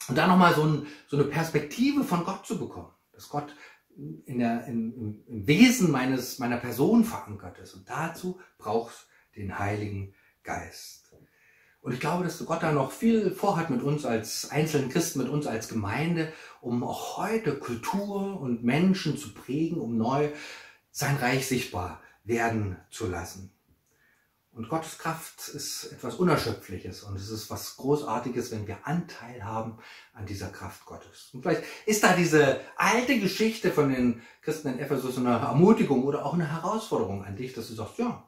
Und 0.07 0.15
da 0.15 0.27
nochmal 0.27 0.53
so, 0.53 0.63
ein, 0.63 0.87
so 1.07 1.17
eine 1.17 1.25
Perspektive 1.25 2.03
von 2.03 2.25
Gott 2.25 2.45
zu 2.45 2.59
bekommen, 2.59 2.91
dass 3.11 3.29
Gott 3.29 3.55
in 4.25 4.39
der, 4.39 4.65
in, 4.67 5.23
im 5.27 5.47
Wesen 5.47 5.91
meines, 5.91 6.39
meiner 6.39 6.57
Person 6.57 7.03
verankert 7.03 7.57
ist. 7.59 7.73
Und 7.73 7.89
dazu 7.89 8.39
braucht 8.57 9.07
den 9.35 9.59
Heiligen 9.59 10.13
Geist. 10.43 10.99
Und 11.81 11.93
ich 11.93 11.99
glaube, 11.99 12.25
dass 12.25 12.45
Gott 12.45 12.61
da 12.61 12.71
noch 12.71 12.91
viel 12.91 13.31
vorhat 13.31 13.69
mit 13.69 13.81
uns 13.81 14.05
als 14.05 14.51
einzelnen 14.51 14.89
Christen, 14.89 15.19
mit 15.19 15.29
uns 15.29 15.47
als 15.47 15.69
Gemeinde, 15.69 16.33
um 16.61 16.83
auch 16.83 17.17
heute 17.17 17.57
Kultur 17.57 18.39
und 18.39 18.63
Menschen 18.63 19.17
zu 19.17 19.33
prägen, 19.33 19.79
um 19.79 19.97
neu 19.97 20.29
sein 20.91 21.15
Reich 21.15 21.47
sichtbar 21.47 22.01
werden 22.25 22.77
zu 22.91 23.07
lassen. 23.07 23.51
Und 24.51 24.67
Gottes 24.67 24.97
Kraft 24.97 25.47
ist 25.49 25.85
etwas 25.91 26.15
Unerschöpfliches 26.15 27.03
und 27.03 27.15
es 27.15 27.29
ist 27.29 27.49
was 27.49 27.77
Großartiges, 27.77 28.51
wenn 28.51 28.67
wir 28.67 28.79
Anteil 28.87 29.43
haben 29.43 29.77
an 30.13 30.25
dieser 30.25 30.49
Kraft 30.49 30.85
Gottes. 30.85 31.29
Und 31.33 31.43
vielleicht 31.43 31.63
ist 31.85 32.03
da 32.03 32.13
diese 32.13 32.59
alte 32.75 33.19
Geschichte 33.19 33.71
von 33.71 33.89
den 33.89 34.21
Christen 34.41 34.69
in 34.69 34.79
Ephesus 34.79 35.17
eine 35.17 35.29
Ermutigung 35.29 36.03
oder 36.03 36.25
auch 36.25 36.33
eine 36.33 36.51
Herausforderung 36.51 37.23
an 37.23 37.35
dich, 37.35 37.53
dass 37.53 37.67
du 37.67 37.75
sagst, 37.75 37.99
ja, 37.99 38.27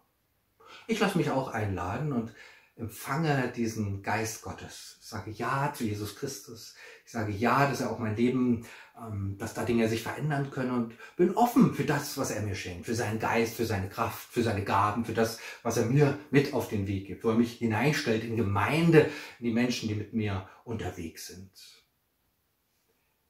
ich 0.87 0.99
lasse 0.99 1.17
mich 1.17 1.31
auch 1.31 1.49
einladen 1.49 2.13
und 2.13 2.33
empfange 2.81 3.53
diesen 3.55 4.01
Geist 4.01 4.41
Gottes. 4.41 4.97
Ich 4.99 5.07
sage 5.07 5.31
Ja 5.31 5.71
zu 5.73 5.83
Jesus 5.83 6.15
Christus. 6.15 6.73
Ich 7.05 7.11
sage 7.11 7.31
Ja, 7.31 7.69
dass 7.69 7.81
er 7.81 7.91
auch 7.91 7.99
mein 7.99 8.15
Leben, 8.15 8.65
ähm, 8.97 9.35
dass 9.37 9.53
da 9.53 9.63
Dinge 9.63 9.87
sich 9.87 10.01
verändern 10.01 10.49
können 10.49 10.71
und 10.71 10.93
bin 11.15 11.35
offen 11.35 11.75
für 11.75 11.83
das, 11.83 12.17
was 12.17 12.31
er 12.31 12.41
mir 12.41 12.55
schenkt, 12.55 12.85
für 12.85 12.95
seinen 12.95 13.19
Geist, 13.19 13.55
für 13.55 13.65
seine 13.65 13.87
Kraft, 13.87 14.33
für 14.33 14.41
seine 14.41 14.63
Gaben, 14.63 15.05
für 15.05 15.13
das, 15.13 15.39
was 15.61 15.77
er 15.77 15.85
mir 15.85 16.17
mit 16.31 16.53
auf 16.53 16.69
den 16.69 16.87
Weg 16.87 17.07
gibt, 17.07 17.23
wo 17.23 17.29
er 17.29 17.35
mich 17.35 17.53
hineinstellt 17.53 18.23
in 18.23 18.35
Gemeinde, 18.35 19.09
in 19.39 19.45
die 19.45 19.53
Menschen, 19.53 19.87
die 19.87 19.95
mit 19.95 20.13
mir 20.13 20.49
unterwegs 20.63 21.27
sind. 21.27 21.51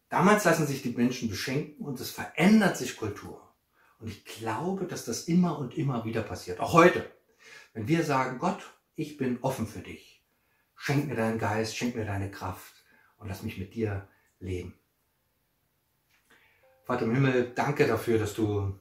Damals 0.09 0.45
lassen 0.45 0.67
sich 0.67 0.81
die 0.81 0.91
Menschen 0.91 1.29
beschenken 1.29 1.85
und 1.85 1.99
es 1.99 2.11
verändert 2.11 2.77
sich 2.77 2.97
Kultur. 2.97 3.53
Und 3.99 4.07
ich 4.07 4.23
glaube, 4.25 4.85
dass 4.85 5.05
das 5.05 5.25
immer 5.25 5.59
und 5.59 5.77
immer 5.77 6.05
wieder 6.05 6.21
passiert. 6.21 6.59
Auch 6.59 6.73
heute. 6.73 7.09
Wenn 7.73 7.87
wir 7.87 8.03
sagen, 8.03 8.39
Gott, 8.39 8.61
ich 9.01 9.17
bin 9.17 9.39
offen 9.41 9.65
für 9.65 9.79
dich. 9.79 10.23
Schenk 10.75 11.07
mir 11.07 11.15
deinen 11.15 11.39
Geist, 11.39 11.75
schenk 11.75 11.95
mir 11.95 12.05
deine 12.05 12.29
Kraft 12.29 12.73
und 13.17 13.27
lass 13.27 13.41
mich 13.41 13.57
mit 13.57 13.73
dir 13.73 14.07
leben. 14.39 14.75
Vater 16.85 17.05
im 17.05 17.15
Himmel, 17.15 17.51
danke 17.55 17.87
dafür, 17.87 18.19
dass 18.19 18.35
du 18.35 18.79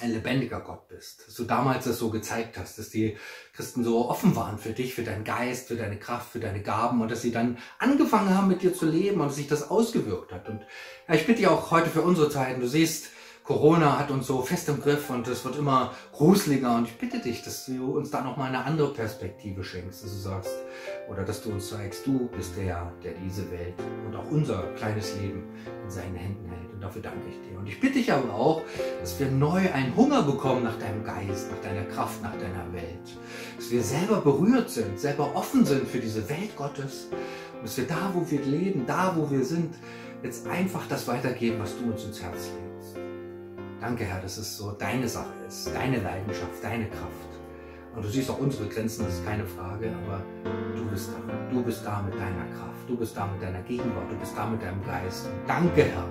ein 0.00 0.12
lebendiger 0.12 0.60
Gott 0.60 0.86
bist, 0.86 1.26
dass 1.26 1.34
du 1.34 1.44
damals 1.44 1.84
das 1.84 1.98
so 1.98 2.10
gezeigt 2.10 2.56
hast, 2.58 2.78
dass 2.78 2.90
die 2.90 3.18
Christen 3.52 3.82
so 3.82 4.08
offen 4.08 4.36
waren 4.36 4.56
für 4.56 4.70
dich, 4.70 4.94
für 4.94 5.02
deinen 5.02 5.24
Geist, 5.24 5.66
für 5.66 5.76
deine 5.76 5.98
Kraft, 5.98 6.30
für 6.30 6.40
deine 6.40 6.62
Gaben 6.62 7.02
und 7.02 7.10
dass 7.10 7.22
sie 7.22 7.32
dann 7.32 7.58
angefangen 7.80 8.36
haben, 8.36 8.48
mit 8.48 8.62
dir 8.62 8.72
zu 8.72 8.86
leben 8.86 9.20
und 9.20 9.28
dass 9.28 9.36
sich 9.36 9.48
das 9.48 9.68
ausgewirkt 9.68 10.32
hat. 10.32 10.48
Und 10.48 10.60
ja, 11.08 11.14
ich 11.14 11.26
bitte 11.26 11.38
dich 11.38 11.48
auch 11.48 11.72
heute 11.72 11.90
für 11.90 12.02
unsere 12.02 12.30
Zeiten, 12.30 12.60
du 12.60 12.68
siehst, 12.68 13.10
Corona 13.50 13.98
hat 13.98 14.12
uns 14.12 14.28
so 14.28 14.42
fest 14.42 14.68
im 14.68 14.80
Griff 14.80 15.10
und 15.10 15.26
es 15.26 15.44
wird 15.44 15.56
immer 15.56 15.92
gruseliger 16.12 16.76
und 16.76 16.86
ich 16.86 16.96
bitte 16.96 17.18
dich, 17.18 17.42
dass 17.42 17.66
du 17.66 17.98
uns 17.98 18.08
da 18.08 18.20
nochmal 18.20 18.50
eine 18.50 18.64
andere 18.64 18.92
Perspektive 18.92 19.64
schenkst, 19.64 20.04
dass 20.04 20.12
du 20.12 20.18
sagst, 20.18 20.52
oder 21.10 21.24
dass 21.24 21.42
du 21.42 21.50
uns 21.50 21.68
zeigst, 21.68 22.06
du 22.06 22.28
bist 22.28 22.56
der, 22.56 22.92
der 23.02 23.14
diese 23.14 23.50
Welt 23.50 23.74
und 24.06 24.14
auch 24.14 24.30
unser 24.30 24.62
kleines 24.76 25.16
Leben 25.16 25.42
in 25.82 25.90
seinen 25.90 26.14
Händen 26.14 26.48
hält 26.48 26.72
und 26.72 26.80
dafür 26.80 27.02
danke 27.02 27.28
ich 27.28 27.50
dir. 27.50 27.58
Und 27.58 27.66
ich 27.66 27.80
bitte 27.80 27.94
dich 27.94 28.12
aber 28.12 28.32
auch, 28.32 28.62
dass 29.00 29.18
wir 29.18 29.28
neu 29.28 29.68
einen 29.72 29.96
Hunger 29.96 30.22
bekommen 30.22 30.62
nach 30.62 30.78
deinem 30.78 31.02
Geist, 31.02 31.50
nach 31.50 31.60
deiner 31.60 31.86
Kraft, 31.86 32.22
nach 32.22 32.34
deiner 32.34 32.72
Welt, 32.72 33.18
dass 33.56 33.68
wir 33.72 33.82
selber 33.82 34.20
berührt 34.20 34.70
sind, 34.70 34.96
selber 34.96 35.34
offen 35.34 35.66
sind 35.66 35.88
für 35.88 35.98
diese 35.98 36.28
Welt 36.28 36.54
Gottes 36.54 37.08
und 37.54 37.64
dass 37.64 37.76
wir 37.76 37.88
da, 37.88 38.12
wo 38.14 38.30
wir 38.30 38.42
leben, 38.42 38.84
da, 38.86 39.12
wo 39.16 39.28
wir 39.28 39.44
sind, 39.44 39.74
jetzt 40.22 40.46
einfach 40.46 40.86
das 40.88 41.08
weitergeben, 41.08 41.58
was 41.58 41.76
du 41.76 41.90
uns 41.90 42.04
ins 42.04 42.22
Herz 42.22 42.36
legst. 42.36 43.09
Danke, 43.80 44.04
Herr, 44.04 44.20
dass 44.20 44.36
es 44.36 44.58
so 44.58 44.72
deine 44.72 45.08
Sache 45.08 45.32
ist, 45.48 45.74
deine 45.74 46.00
Leidenschaft, 46.00 46.62
deine 46.62 46.86
Kraft. 46.88 47.30
Und 47.96 48.04
du 48.04 48.08
siehst 48.08 48.30
auch 48.30 48.38
unsere 48.38 48.68
Grenzen, 48.68 49.04
das 49.04 49.14
ist 49.14 49.24
keine 49.24 49.44
Frage, 49.44 49.90
aber 50.04 50.22
du 50.76 50.84
bist 50.90 51.10
da. 51.10 51.32
Du 51.50 51.62
bist 51.62 51.84
da 51.84 52.02
mit 52.02 52.14
deiner 52.14 52.44
Kraft, 52.56 52.88
du 52.88 52.96
bist 52.96 53.16
da 53.16 53.26
mit 53.26 53.42
deiner 53.42 53.62
Gegenwart, 53.62 54.10
du 54.10 54.16
bist 54.16 54.36
da 54.36 54.46
mit 54.46 54.62
deinem 54.62 54.84
Geist. 54.84 55.26
Und 55.26 55.48
danke, 55.48 55.84
Herr, 55.84 56.06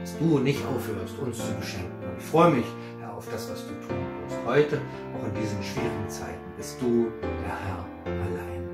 dass 0.00 0.16
du 0.18 0.38
nicht 0.38 0.64
aufhörst, 0.66 1.18
uns 1.18 1.38
zu 1.38 1.52
beschenken. 1.54 2.08
Und 2.08 2.18
ich 2.18 2.24
freue 2.24 2.50
mich, 2.50 2.66
Herr, 3.00 3.14
auf 3.14 3.26
das, 3.30 3.50
was 3.50 3.66
du 3.66 3.72
tun 3.86 3.96
wirst. 4.28 4.38
Heute, 4.46 4.80
auch 5.16 5.26
in 5.26 5.34
diesen 5.34 5.62
schwierigen 5.62 6.08
Zeiten, 6.08 6.44
bist 6.56 6.80
du 6.80 7.10
der 7.22 7.58
Herr 7.66 7.84
allein. 8.04 8.68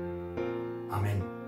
Amen. 0.91 1.40